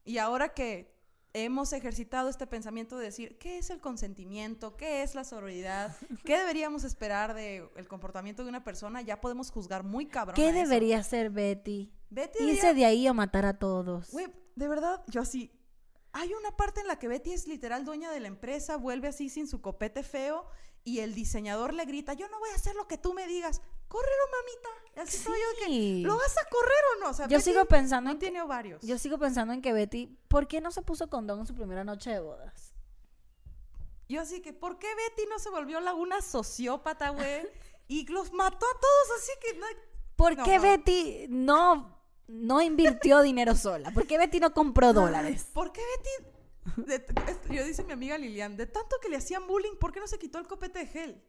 y 0.05 0.19
ahora 0.19 0.49
que 0.49 0.98
hemos 1.33 1.73
ejercitado 1.73 2.29
este 2.29 2.47
pensamiento 2.47 2.97
de 2.97 3.05
decir, 3.05 3.37
¿qué 3.37 3.57
es 3.57 3.69
el 3.69 3.79
consentimiento? 3.81 4.75
¿Qué 4.75 5.03
es 5.03 5.15
la 5.15 5.23
sororidad? 5.23 5.95
¿Qué 6.25 6.37
deberíamos 6.37 6.83
esperar 6.83 7.33
del 7.33 7.87
comportamiento 7.87 8.43
de 8.43 8.49
una 8.49 8.63
persona? 8.63 9.01
Ya 9.01 9.21
podemos 9.21 9.51
juzgar 9.51 9.83
muy 9.83 10.07
cabrón. 10.07 10.35
¿Qué 10.35 10.49
a 10.49 10.53
debería 10.53 11.03
ser 11.03 11.29
Betty? 11.29 11.91
Betty 12.09 12.43
Irse 12.43 12.67
debería- 12.67 12.73
de 12.73 12.85
ahí 12.85 13.07
o 13.07 13.13
matar 13.13 13.45
a 13.45 13.59
todos. 13.59 14.09
Güey, 14.11 14.27
de 14.55 14.67
verdad, 14.67 15.03
yo 15.07 15.21
así. 15.21 15.51
Hay 16.11 16.33
una 16.33 16.57
parte 16.57 16.81
en 16.81 16.87
la 16.87 16.97
que 16.97 17.07
Betty 17.07 17.33
es 17.33 17.47
literal 17.47 17.85
dueña 17.85 18.11
de 18.11 18.19
la 18.19 18.27
empresa, 18.27 18.77
vuelve 18.77 19.07
así 19.07 19.29
sin 19.29 19.47
su 19.47 19.61
copete 19.61 20.01
feo 20.01 20.47
y 20.83 20.99
el 20.99 21.13
diseñador 21.13 21.73
le 21.75 21.85
grita, 21.85 22.13
yo 22.13 22.27
no 22.29 22.39
voy 22.39 22.49
a 22.49 22.55
hacer 22.55 22.73
lo 22.75 22.87
que 22.87 22.97
tú 22.97 23.13
me 23.13 23.27
digas, 23.27 23.61
córrelo 23.89 24.23
mamita. 24.31 25.01
Así 25.01 25.17
estoy 25.17 25.37
yo 25.37 25.65
que. 25.65 26.01
¿lo 26.07 26.15
vas 26.17 26.37
a 26.37 26.49
correr 26.49 26.83
o 26.95 26.99
no? 27.03 27.09
O 27.09 27.13
sea, 27.13 27.27
Yo 27.27 27.37
Betty 27.37 27.51
sigo 27.51 27.65
pensando 27.65 28.07
no 28.07 28.11
en 28.13 28.19
que, 28.19 28.25
tiene 28.27 28.41
ovarios. 28.41 28.81
yo 28.81 28.97
sigo 28.97 29.17
pensando 29.17 29.53
en 29.53 29.61
que 29.61 29.73
Betty, 29.73 30.17
¿por 30.29 30.47
qué 30.47 30.61
no 30.61 30.71
se 30.71 30.81
puso 30.81 31.09
condón 31.09 31.39
en 31.39 31.47
su 31.47 31.53
primera 31.55 31.83
noche 31.83 32.09
de 32.11 32.19
bodas? 32.21 32.73
Yo 34.07 34.21
así 34.21 34.41
que, 34.41 34.53
¿por 34.53 34.79
qué 34.79 34.87
Betty 34.95 35.27
no 35.29 35.37
se 35.39 35.49
volvió 35.49 35.79
la 35.81 35.93
una 35.93 36.21
sociópata, 36.21 37.09
güey? 37.11 37.47
Y 37.87 38.05
los 38.07 38.31
mató 38.33 38.65
a 38.65 38.79
todos, 38.79 39.19
así 39.21 39.31
que... 39.41 39.53
no- 39.59 39.65
¿Por 40.15 40.35
No, 40.37 40.43
qué 40.43 40.57
no. 40.57 40.63
Betty 40.63 41.25
no, 41.29 41.97
no 42.27 42.61
invirtió 42.61 43.21
dinero 43.23 43.55
sola? 43.55 43.91
¿Por 43.91 44.05
qué 44.07 44.17
Betty 44.17 44.39
no 44.39 44.53
compró 44.53 44.93
dólares? 44.93 45.47
¿Por 45.53 45.71
qué 45.71 45.81
Betty... 46.75 46.87
de- 46.87 47.55
yo 47.55 47.63
dice 47.63 47.83
mi 47.83 47.93
amiga 47.93 48.17
Lilian, 48.17 48.57
de 48.57 48.65
tanto 48.65 48.97
que 49.01 49.09
le 49.09 49.17
hacían 49.17 49.47
bullying, 49.47 49.75
¿por 49.79 49.91
qué 49.93 49.99
no 49.99 50.07
se 50.07 50.17
quitó 50.19 50.39
el 50.39 50.47
copete 50.47 50.79
de 50.79 50.85
gel? 50.87 51.23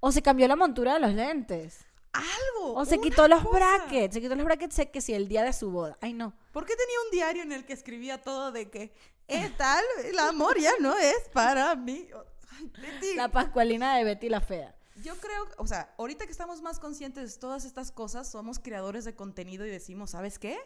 O 0.00 0.12
se 0.12 0.22
cambió 0.22 0.46
la 0.48 0.56
montura 0.56 0.94
de 0.94 1.00
los 1.00 1.12
lentes. 1.12 1.84
Algo. 2.12 2.74
O 2.74 2.84
se 2.84 2.98
quitó 3.00 3.28
los 3.28 3.42
cosa. 3.42 3.58
brackets. 3.58 4.14
Se 4.14 4.20
quitó 4.20 4.34
los 4.34 4.44
brackets 4.44 4.74
sé 4.74 4.90
que 4.90 5.00
si 5.00 5.12
el 5.12 5.28
día 5.28 5.42
de 5.42 5.52
su 5.52 5.70
boda. 5.70 5.98
Ay, 6.00 6.12
no. 6.12 6.32
¿Por 6.52 6.64
qué 6.64 6.74
tenía 6.76 6.96
un 7.04 7.10
diario 7.10 7.42
en 7.42 7.52
el 7.52 7.64
que 7.66 7.72
escribía 7.72 8.22
todo 8.22 8.52
de 8.52 8.70
que, 8.70 8.92
eh, 9.28 9.52
tal, 9.56 9.84
el 10.04 10.18
amor 10.18 10.58
ya 10.58 10.72
no 10.80 10.96
es 10.96 11.28
para 11.32 11.74
mí? 11.76 12.08
Betty, 12.80 13.14
La 13.14 13.28
pascualina 13.30 13.96
de 13.96 14.04
Betty 14.04 14.28
la 14.28 14.40
fea. 14.40 14.74
Yo 15.02 15.14
creo, 15.16 15.46
o 15.58 15.66
sea, 15.66 15.94
ahorita 15.98 16.24
que 16.24 16.32
estamos 16.32 16.62
más 16.62 16.78
conscientes 16.78 17.34
de 17.34 17.38
todas 17.38 17.66
estas 17.66 17.92
cosas, 17.92 18.30
somos 18.30 18.58
creadores 18.58 19.04
de 19.04 19.14
contenido 19.14 19.66
y 19.66 19.70
decimos, 19.70 20.10
¿sabes 20.10 20.38
qué? 20.38 20.58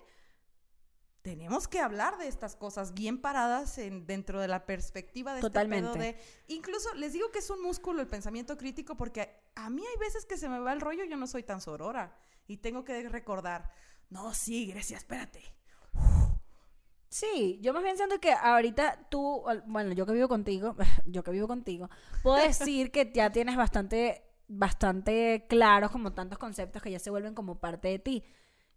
Tenemos 1.23 1.69
que 1.69 1.81
hablar 1.81 2.17
de 2.17 2.29
estas 2.29 2.57
cosas 2.57 2.95
bien 2.95 3.21
paradas 3.21 3.77
en, 3.77 4.07
dentro 4.07 4.41
de 4.41 4.49
la 4.49 4.65
perspectiva 4.65 5.35
de 5.35 5.43
Totalmente. 5.43 5.89
este 5.89 5.99
pedo 5.99 6.03
de... 6.03 6.55
Incluso 6.55 6.95
les 6.95 7.13
digo 7.13 7.31
que 7.31 7.41
es 7.41 7.51
un 7.51 7.63
músculo 7.63 8.01
el 8.01 8.09
pensamiento 8.09 8.57
crítico 8.57 8.97
porque 8.97 9.31
a 9.55 9.69
mí 9.69 9.83
hay 9.87 9.99
veces 9.99 10.25
que 10.25 10.39
se 10.39 10.49
me 10.49 10.59
va 10.59 10.73
el 10.73 10.81
rollo, 10.81 11.05
yo 11.05 11.17
no 11.17 11.27
soy 11.27 11.43
tan 11.43 11.61
sorora 11.61 12.17
y 12.47 12.57
tengo 12.57 12.85
que 12.85 13.09
recordar, 13.09 13.71
no, 14.09 14.33
sí, 14.35 14.67
Grecia, 14.67 14.97
espérate. 14.97 15.43
Sí, 17.11 17.59
yo 17.61 17.73
más 17.73 17.83
bien 17.83 17.97
siento 17.97 18.21
que 18.21 18.33
ahorita 18.33 19.09
tú, 19.11 19.43
bueno, 19.67 19.93
yo 19.93 20.07
que 20.07 20.13
vivo 20.13 20.29
contigo, 20.29 20.77
yo 21.07 21.23
que 21.23 21.33
vivo 21.33 21.49
contigo, 21.49 21.91
puedo 22.23 22.37
decir 22.47 22.93
que 22.93 23.11
ya 23.13 23.31
tienes 23.31 23.57
bastante, 23.57 24.23
bastante 24.49 25.47
claros 25.49 25.91
como 25.91 26.13
tantos 26.13 26.39
conceptos 26.39 26.81
que 26.81 26.91
ya 26.91 26.99
se 26.99 27.11
vuelven 27.11 27.35
como 27.35 27.61
parte 27.61 27.89
de 27.89 27.99
ti. 27.99 28.25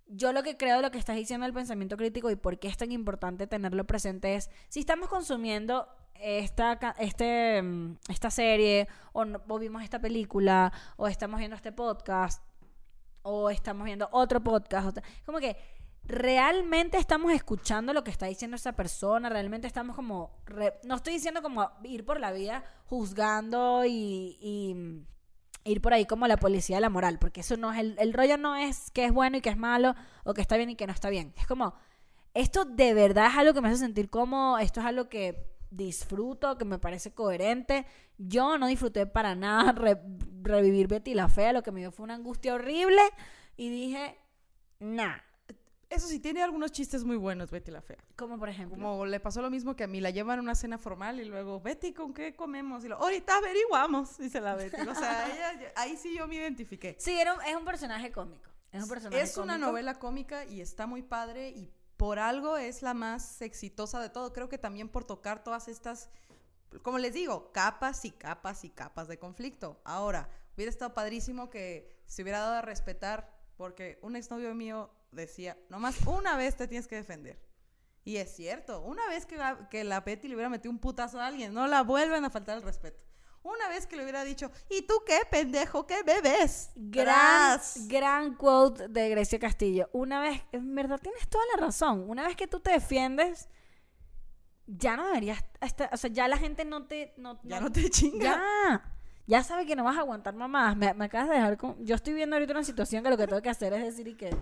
Yo 0.07 0.31
lo 0.33 0.43
que 0.43 0.57
creo 0.57 0.77
de 0.77 0.81
lo 0.81 0.91
que 0.91 0.97
estás 0.99 1.15
diciendo 1.15 1.45
del 1.45 1.53
pensamiento 1.53 1.97
crítico 1.97 2.29
y 2.29 2.35
por 2.35 2.59
qué 2.59 2.67
es 2.67 2.77
tan 2.77 2.91
importante 2.91 3.47
tenerlo 3.47 3.85
presente 3.85 4.35
es, 4.35 4.49
si 4.69 4.79
estamos 4.81 5.09
consumiendo 5.09 5.87
esta, 6.15 6.77
este, 6.99 7.61
mm, 7.61 7.97
esta 8.09 8.29
serie, 8.29 8.87
o, 9.13 9.25
no- 9.25 9.41
vimos 9.59 9.83
esta 9.83 9.99
película, 9.99 10.71
o 10.97 11.07
estamos 11.07 11.39
viendo 11.39 11.55
este 11.55 11.71
podcast, 11.71 12.43
o 13.23 13.49
estamos 13.49 13.85
viendo 13.85 14.07
otro 14.11 14.43
podcast, 14.43 14.97
como 15.25 15.39
que 15.39 15.57
realmente 16.03 16.97
estamos 16.97 17.31
escuchando 17.31 17.93
lo 17.93 18.03
que 18.03 18.11
está 18.11 18.25
diciendo 18.27 18.55
esa 18.55 18.73
persona, 18.73 19.29
realmente 19.29 19.67
estamos 19.67 19.95
como, 19.95 20.43
no 20.83 20.95
estoy 20.95 21.13
diciendo 21.13 21.41
como 21.41 21.71
ir 21.83 22.05
por 22.05 22.19
la 22.19 22.31
vida 22.33 22.63
juzgando 22.85 23.85
y, 23.85 24.37
y, 24.41 24.73
mm, 24.75 25.05
ir 25.65 25.81
por 25.81 25.93
ahí 25.93 26.05
como 26.05 26.27
la 26.27 26.37
policía 26.37 26.77
de 26.77 26.81
la 26.81 26.89
moral, 26.89 27.19
porque 27.19 27.41
eso 27.41 27.57
no 27.57 27.71
es, 27.71 27.79
el, 27.79 27.95
el 27.99 28.13
rollo 28.13 28.37
no 28.37 28.55
es 28.55 28.91
que 28.91 29.05
es 29.05 29.11
bueno 29.11 29.37
y 29.37 29.41
que 29.41 29.49
es 29.49 29.57
malo, 29.57 29.95
o 30.23 30.33
que 30.33 30.41
está 30.41 30.57
bien 30.57 30.69
y 30.69 30.75
que 30.75 30.87
no 30.87 30.93
está 30.93 31.09
bien, 31.09 31.33
es 31.37 31.47
como, 31.47 31.73
esto 32.33 32.65
de 32.65 32.93
verdad 32.93 33.27
es 33.27 33.37
algo 33.37 33.53
que 33.53 33.61
me 33.61 33.69
hace 33.69 33.77
sentir 33.77 34.09
cómodo, 34.09 34.57
esto 34.57 34.79
es 34.79 34.85
algo 34.85 35.07
que 35.07 35.47
disfruto, 35.69 36.57
que 36.57 36.65
me 36.65 36.77
parece 36.77 37.13
coherente. 37.13 37.85
Yo 38.17 38.57
no 38.57 38.67
disfruté 38.67 39.05
para 39.07 39.35
nada 39.35 39.71
re- 39.71 39.99
revivir 40.41 40.87
Betty 40.87 41.13
la 41.13 41.29
Fea, 41.29 41.53
lo 41.53 41.63
que 41.63 41.71
me 41.71 41.79
dio 41.79 41.91
fue 41.91 42.03
una 42.03 42.13
angustia 42.15 42.53
horrible 42.53 43.01
y 43.57 43.69
dije, 43.69 44.17
nah, 44.79 45.17
Eso 45.93 46.07
sí, 46.07 46.19
tiene 46.19 46.41
algunos 46.41 46.71
chistes 46.71 47.03
muy 47.03 47.17
buenos, 47.17 47.51
Betty 47.51 47.71
la 47.71 47.81
Fea. 47.81 47.97
como 48.15 48.39
por 48.39 48.49
ejemplo. 48.49 48.75
Como 48.77 49.05
le 49.05 49.19
pasó 49.19 49.41
lo 49.41 49.49
mismo 49.49 49.75
que 49.75 49.83
a 49.83 49.87
mí, 49.87 50.01
la 50.01 50.09
llevan 50.09 50.39
a 50.39 50.41
una 50.41 50.55
cena 50.55 50.77
formal 50.77 51.19
y 51.19 51.25
luego, 51.25 51.59
Betty, 51.61 51.93
¿con 51.93 52.13
qué 52.13 52.35
comemos? 52.35 52.83
Y 52.83 52.87
lo, 52.87 52.97
ahorita 52.97 53.37
averiguamos, 53.37 54.17
dice 54.17 54.41
la 54.41 54.55
Betty. 54.55 54.81
O 54.87 54.95
sea, 54.95 55.27
ella, 55.55 55.71
ahí 55.75 55.95
sí 55.97 56.15
yo 56.17 56.27
me 56.27 56.35
identifiqué. 56.35 56.95
Sí, 56.99 57.11
era 57.19 57.33
un- 57.35 57.41
es 57.43 57.55
un 57.55 57.65
personaje 57.65 58.11
cómico. 58.11 58.49
Es 58.71 58.81
un 58.83 58.89
personaje 58.89 59.21
Es 59.21 59.37
una 59.37 59.57
novela 59.59 59.99
cómica 59.99 60.45
y 60.45 60.59
está 60.61 60.87
muy 60.87 61.03
padre 61.03 61.49
y 61.49 61.69
por 61.95 62.17
algo 62.17 62.57
es 62.57 62.81
la 62.81 62.93
más 62.95 63.41
exitosa 63.43 64.01
de 64.01 64.09
todo. 64.09 64.33
Creo 64.33 64.49
que 64.49 64.57
también 64.57 64.89
por 64.89 65.03
tocar 65.05 65.43
todas 65.43 65.67
estas, 65.67 66.09
como 66.81 66.97
les 66.97 67.13
digo, 67.13 67.51
capas 67.51 68.03
y 68.03 68.09
capas 68.11 68.63
y 68.63 68.71
capas 68.71 69.07
de 69.07 69.19
conflicto. 69.19 69.79
Ahora, 69.83 70.27
hubiera 70.55 70.71
estado 70.71 70.95
padrísimo 70.95 71.51
que 71.51 72.01
se 72.07 72.23
hubiera 72.23 72.39
dado 72.39 72.55
a 72.55 72.61
respetar, 72.63 73.31
porque 73.57 73.99
un 74.01 74.15
exnovio 74.15 74.55
mío 74.55 74.89
decía, 75.13 75.57
nomás 75.69 75.95
una 76.05 76.35
vez 76.37 76.55
te 76.55 76.67
tienes 76.67 76.87
que 76.87 76.95
defender. 76.95 77.39
Y 78.05 78.17
es 78.17 78.35
cierto, 78.35 78.81
una 78.81 79.07
vez 79.07 79.25
que 79.25 79.37
la, 79.37 79.69
que 79.69 79.83
la 79.83 80.01
Betty 80.01 80.27
le 80.27 80.35
hubiera 80.35 80.49
metido 80.49 80.71
un 80.71 80.79
putazo 80.79 81.19
a 81.21 81.27
alguien, 81.27 81.53
no 81.53 81.67
la 81.67 81.83
vuelven 81.83 82.25
a 82.25 82.29
faltar 82.29 82.57
el 82.57 82.63
respeto. 82.63 83.01
Una 83.43 83.67
vez 83.67 83.87
que 83.87 83.97
le 83.97 84.03
hubiera 84.03 84.23
dicho, 84.23 84.49
¿y 84.69 84.83
tú 84.83 84.93
qué, 85.05 85.19
pendejo? 85.29 85.85
¿Qué 85.85 86.01
bebes? 86.03 86.71
Gran, 86.75 87.05
Tras. 87.59 87.87
gran 87.89 88.35
quote 88.35 88.87
de 88.87 89.09
Grecia 89.09 89.37
Castillo. 89.37 89.89
Una 89.91 90.21
vez, 90.21 90.41
en 90.53 90.73
verdad 90.75 90.99
tienes 91.01 91.27
toda 91.27 91.43
la 91.53 91.65
razón. 91.65 92.09
Una 92.09 92.25
vez 92.25 92.37
que 92.37 92.47
tú 92.47 92.61
te 92.61 92.71
defiendes, 92.71 93.49
ya 94.65 94.95
no 94.95 95.07
deberías 95.07 95.43
estar, 95.59 95.89
o 95.93 95.97
sea, 95.97 96.09
ya 96.09 96.27
la 96.29 96.37
gente 96.37 96.63
no 96.63 96.87
te, 96.87 97.13
no, 97.17 97.39
Ya 97.43 97.59
no 97.59 97.69
te 97.69 97.89
chinga. 97.89 98.23
ya, 98.23 98.95
ya 99.27 99.43
sabe 99.43 99.65
que 99.65 99.75
no 99.75 99.83
vas 99.83 99.97
a 99.97 100.01
aguantar 100.01 100.33
mamás. 100.35 100.77
Me, 100.77 100.93
me 100.93 101.05
acabas 101.05 101.27
de 101.27 101.35
dejar 101.35 101.57
con, 101.57 101.83
yo 101.85 101.95
estoy 101.95 102.13
viendo 102.13 102.37
ahorita 102.37 102.53
una 102.53 102.63
situación 102.63 103.03
que 103.03 103.09
lo 103.09 103.17
que 103.17 103.27
tengo 103.27 103.41
que 103.41 103.49
hacer 103.49 103.73
es 103.73 103.83
decir 103.83 104.07
y 104.07 104.15
que 104.15 104.33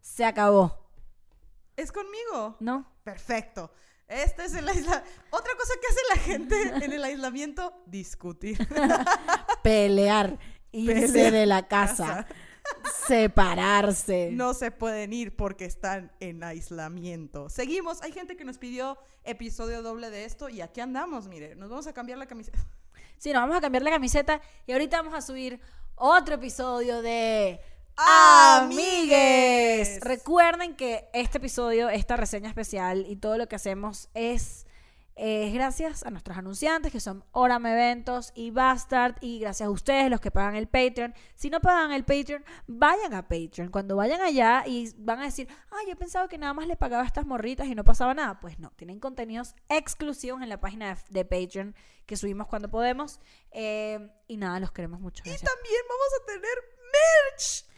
se 0.00 0.24
acabó, 0.24 0.88
¿Es 1.78 1.92
conmigo? 1.92 2.56
¿no? 2.58 2.92
Perfecto. 3.04 3.70
Este 4.08 4.46
es 4.46 4.54
el 4.54 4.68
aislamiento. 4.68 5.08
Otra 5.30 5.52
cosa 5.56 5.74
que 5.80 5.86
hace 5.86 6.00
la 6.08 6.20
gente 6.20 6.84
en 6.84 6.92
el 6.92 7.04
aislamiento, 7.04 7.72
discutir. 7.86 8.58
Pelear, 9.62 10.40
irse 10.72 11.06
Pelear, 11.06 11.32
de 11.32 11.46
la 11.46 11.68
casa, 11.68 12.26
separarse. 13.06 14.30
No 14.34 14.54
se 14.54 14.72
pueden 14.72 15.12
ir 15.12 15.36
porque 15.36 15.66
están 15.66 16.10
en 16.18 16.42
aislamiento. 16.42 17.48
Seguimos. 17.48 18.02
Hay 18.02 18.10
gente 18.10 18.36
que 18.36 18.44
nos 18.44 18.58
pidió 18.58 18.98
episodio 19.22 19.80
doble 19.80 20.10
de 20.10 20.24
esto 20.24 20.48
y 20.48 20.62
aquí 20.62 20.80
andamos, 20.80 21.28
mire. 21.28 21.54
Nos 21.54 21.70
vamos 21.70 21.86
a 21.86 21.92
cambiar 21.92 22.18
la 22.18 22.26
camiseta. 22.26 22.58
Sí, 23.18 23.32
nos 23.32 23.42
vamos 23.42 23.56
a 23.56 23.60
cambiar 23.60 23.84
la 23.84 23.90
camiseta 23.90 24.40
y 24.66 24.72
ahorita 24.72 24.96
vamos 24.96 25.14
a 25.14 25.20
subir 25.20 25.60
otro 25.94 26.34
episodio 26.34 27.02
de 27.02 27.60
Amigues. 28.00 29.98
Recuerden 30.02 30.76
que 30.76 31.08
este 31.12 31.38
episodio, 31.38 31.88
esta 31.88 32.16
reseña 32.16 32.48
especial 32.48 33.04
y 33.08 33.16
todo 33.16 33.36
lo 33.36 33.48
que 33.48 33.56
hacemos 33.56 34.08
es, 34.14 34.66
es 35.16 35.52
gracias 35.52 36.04
a 36.04 36.10
nuestros 36.10 36.38
anunciantes 36.38 36.92
que 36.92 37.00
son 37.00 37.24
Orame 37.32 37.72
Eventos 37.72 38.30
y 38.36 38.52
Bastard 38.52 39.16
y 39.20 39.40
gracias 39.40 39.66
a 39.66 39.70
ustedes 39.70 40.10
los 40.10 40.20
que 40.20 40.30
pagan 40.30 40.54
el 40.54 40.68
Patreon. 40.68 41.12
Si 41.34 41.50
no 41.50 41.58
pagan 41.60 41.90
el 41.90 42.04
Patreon, 42.04 42.44
vayan 42.68 43.14
a 43.14 43.26
Patreon. 43.26 43.72
Cuando 43.72 43.96
vayan 43.96 44.20
allá 44.20 44.62
y 44.64 44.92
van 44.98 45.18
a 45.18 45.24
decir, 45.24 45.48
ah, 45.72 45.80
yo 45.88 45.96
pensaba 45.96 46.28
que 46.28 46.38
nada 46.38 46.54
más 46.54 46.68
le 46.68 46.76
pagaba 46.76 47.02
a 47.02 47.06
estas 47.06 47.26
morritas 47.26 47.66
y 47.66 47.74
no 47.74 47.82
pasaba 47.82 48.14
nada. 48.14 48.38
Pues 48.38 48.60
no, 48.60 48.70
tienen 48.76 49.00
contenidos 49.00 49.56
exclusivos 49.68 50.40
en 50.40 50.50
la 50.50 50.60
página 50.60 50.94
de, 50.94 51.00
de 51.10 51.24
Patreon 51.24 51.74
que 52.06 52.16
subimos 52.16 52.46
cuando 52.46 52.70
podemos. 52.70 53.18
Eh, 53.50 54.08
y 54.28 54.36
nada, 54.36 54.60
los 54.60 54.70
queremos 54.70 55.00
mucho. 55.00 55.24
Y 55.26 55.30
Gracias. 55.30 55.52
también 55.52 55.82
vamos 55.88 56.08
a 56.22 56.26
tener 56.26 56.58
merch. 56.92 57.68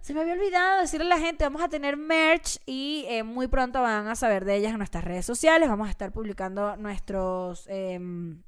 Se 0.00 0.12
me 0.12 0.20
había 0.20 0.34
olvidado 0.34 0.82
decirle 0.82 1.06
a 1.06 1.16
la 1.16 1.18
gente, 1.18 1.44
vamos 1.44 1.62
a 1.62 1.68
tener 1.68 1.96
merch 1.96 2.58
y 2.66 3.06
eh, 3.08 3.22
muy 3.22 3.48
pronto 3.48 3.80
van 3.80 4.06
a 4.06 4.14
saber 4.14 4.44
de 4.44 4.56
ellas 4.56 4.72
en 4.72 4.78
nuestras 4.78 5.02
redes 5.02 5.24
sociales. 5.24 5.68
Vamos 5.68 5.88
a 5.88 5.90
estar 5.90 6.12
publicando 6.12 6.76
nuestros... 6.76 7.66
em, 7.68 8.42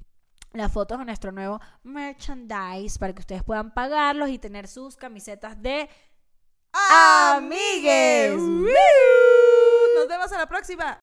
las 0.53 0.73
fotos 0.73 0.99
de 0.99 1.05
nuestro 1.05 1.33
nuevo 1.33 1.61
merchandise 1.83 2.99
para 2.99 3.15
que 3.15 3.21
ustedes 3.21 3.43
puedan 3.43 3.73
pagarlos 3.73 4.31
y 4.31 4.39
tener 4.39 4.69
sus 4.69 4.97
camisetas 4.97 5.61
de 5.61 5.89
Amigues. 6.73 8.35
Amigues. 8.35 8.73
Nos 9.97 10.09
vemos 10.09 10.33
a 10.33 10.39
la 10.39 10.47
próxima. 10.47 10.95